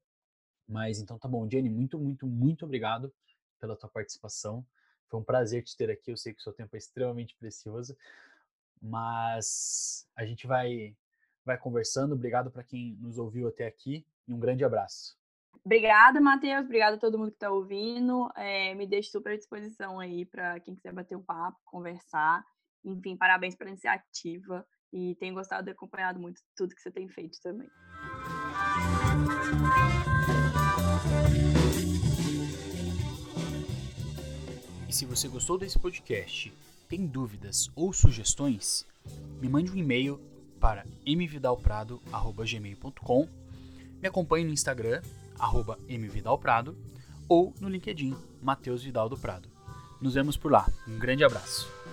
Mas 0.66 0.98
então 0.98 1.16
tá 1.16 1.28
bom. 1.28 1.48
Jenny, 1.48 1.70
muito, 1.70 2.00
muito, 2.00 2.26
muito 2.26 2.64
obrigado 2.64 3.14
pela 3.60 3.76
tua 3.76 3.88
participação. 3.88 4.66
Foi 5.08 5.20
um 5.20 5.24
prazer 5.24 5.62
te 5.62 5.76
ter 5.76 5.88
aqui. 5.88 6.10
Eu 6.10 6.16
sei 6.16 6.34
que 6.34 6.40
o 6.40 6.42
seu 6.42 6.52
tempo 6.52 6.74
é 6.74 6.78
extremamente 6.78 7.36
precioso, 7.36 7.96
mas 8.82 10.08
a 10.16 10.26
gente 10.26 10.48
vai 10.48 10.96
vai 11.44 11.58
conversando. 11.58 12.14
Obrigado 12.14 12.50
para 12.50 12.64
quem 12.64 12.96
nos 13.00 13.18
ouviu 13.18 13.48
até 13.48 13.66
aqui 13.66 14.06
e 14.26 14.32
um 14.32 14.38
grande 14.38 14.64
abraço. 14.64 15.16
Obrigada, 15.64 16.20
Matheus. 16.20 16.64
Obrigada 16.64 16.96
a 16.96 17.00
todo 17.00 17.18
mundo 17.18 17.30
que 17.30 17.36
está 17.36 17.50
ouvindo. 17.50 18.30
É, 18.36 18.74
me 18.74 18.86
deixo 18.86 19.10
super 19.10 19.32
à 19.32 19.36
disposição 19.36 19.98
aí 19.98 20.26
para 20.26 20.60
quem 20.60 20.74
quiser 20.74 20.92
bater 20.92 21.16
um 21.16 21.22
papo, 21.22 21.58
conversar. 21.64 22.44
Enfim, 22.84 23.16
parabéns 23.16 23.54
pela 23.56 23.70
iniciativa 23.70 24.66
e 24.92 25.14
tenho 25.16 25.34
gostado 25.34 25.68
e 25.68 25.72
acompanhado 25.72 26.20
muito 26.20 26.40
tudo 26.54 26.74
que 26.74 26.80
você 26.80 26.90
tem 26.90 27.08
feito 27.08 27.38
também. 27.42 27.68
E 34.86 34.92
se 34.92 35.06
você 35.06 35.28
gostou 35.28 35.58
desse 35.58 35.78
podcast, 35.78 36.52
tem 36.88 37.06
dúvidas 37.06 37.70
ou 37.74 37.92
sugestões, 37.92 38.86
me 39.40 39.48
mande 39.48 39.72
um 39.72 39.76
e-mail 39.76 40.20
para 40.64 40.84
mvidalprado.gmail.com, 41.06 43.28
me 44.00 44.08
acompanhe 44.08 44.46
no 44.46 44.50
Instagram, 44.50 45.02
arroba 45.38 45.78
mvidalprado, 45.86 46.74
ou 47.28 47.52
no 47.60 47.68
LinkedIn, 47.68 48.16
Matheus 48.42 48.82
Vidal 48.82 49.10
do 49.10 49.18
Prado. 49.18 49.46
Nos 50.00 50.14
vemos 50.14 50.38
por 50.38 50.50
lá. 50.50 50.66
Um 50.88 50.98
grande 50.98 51.22
abraço. 51.22 51.83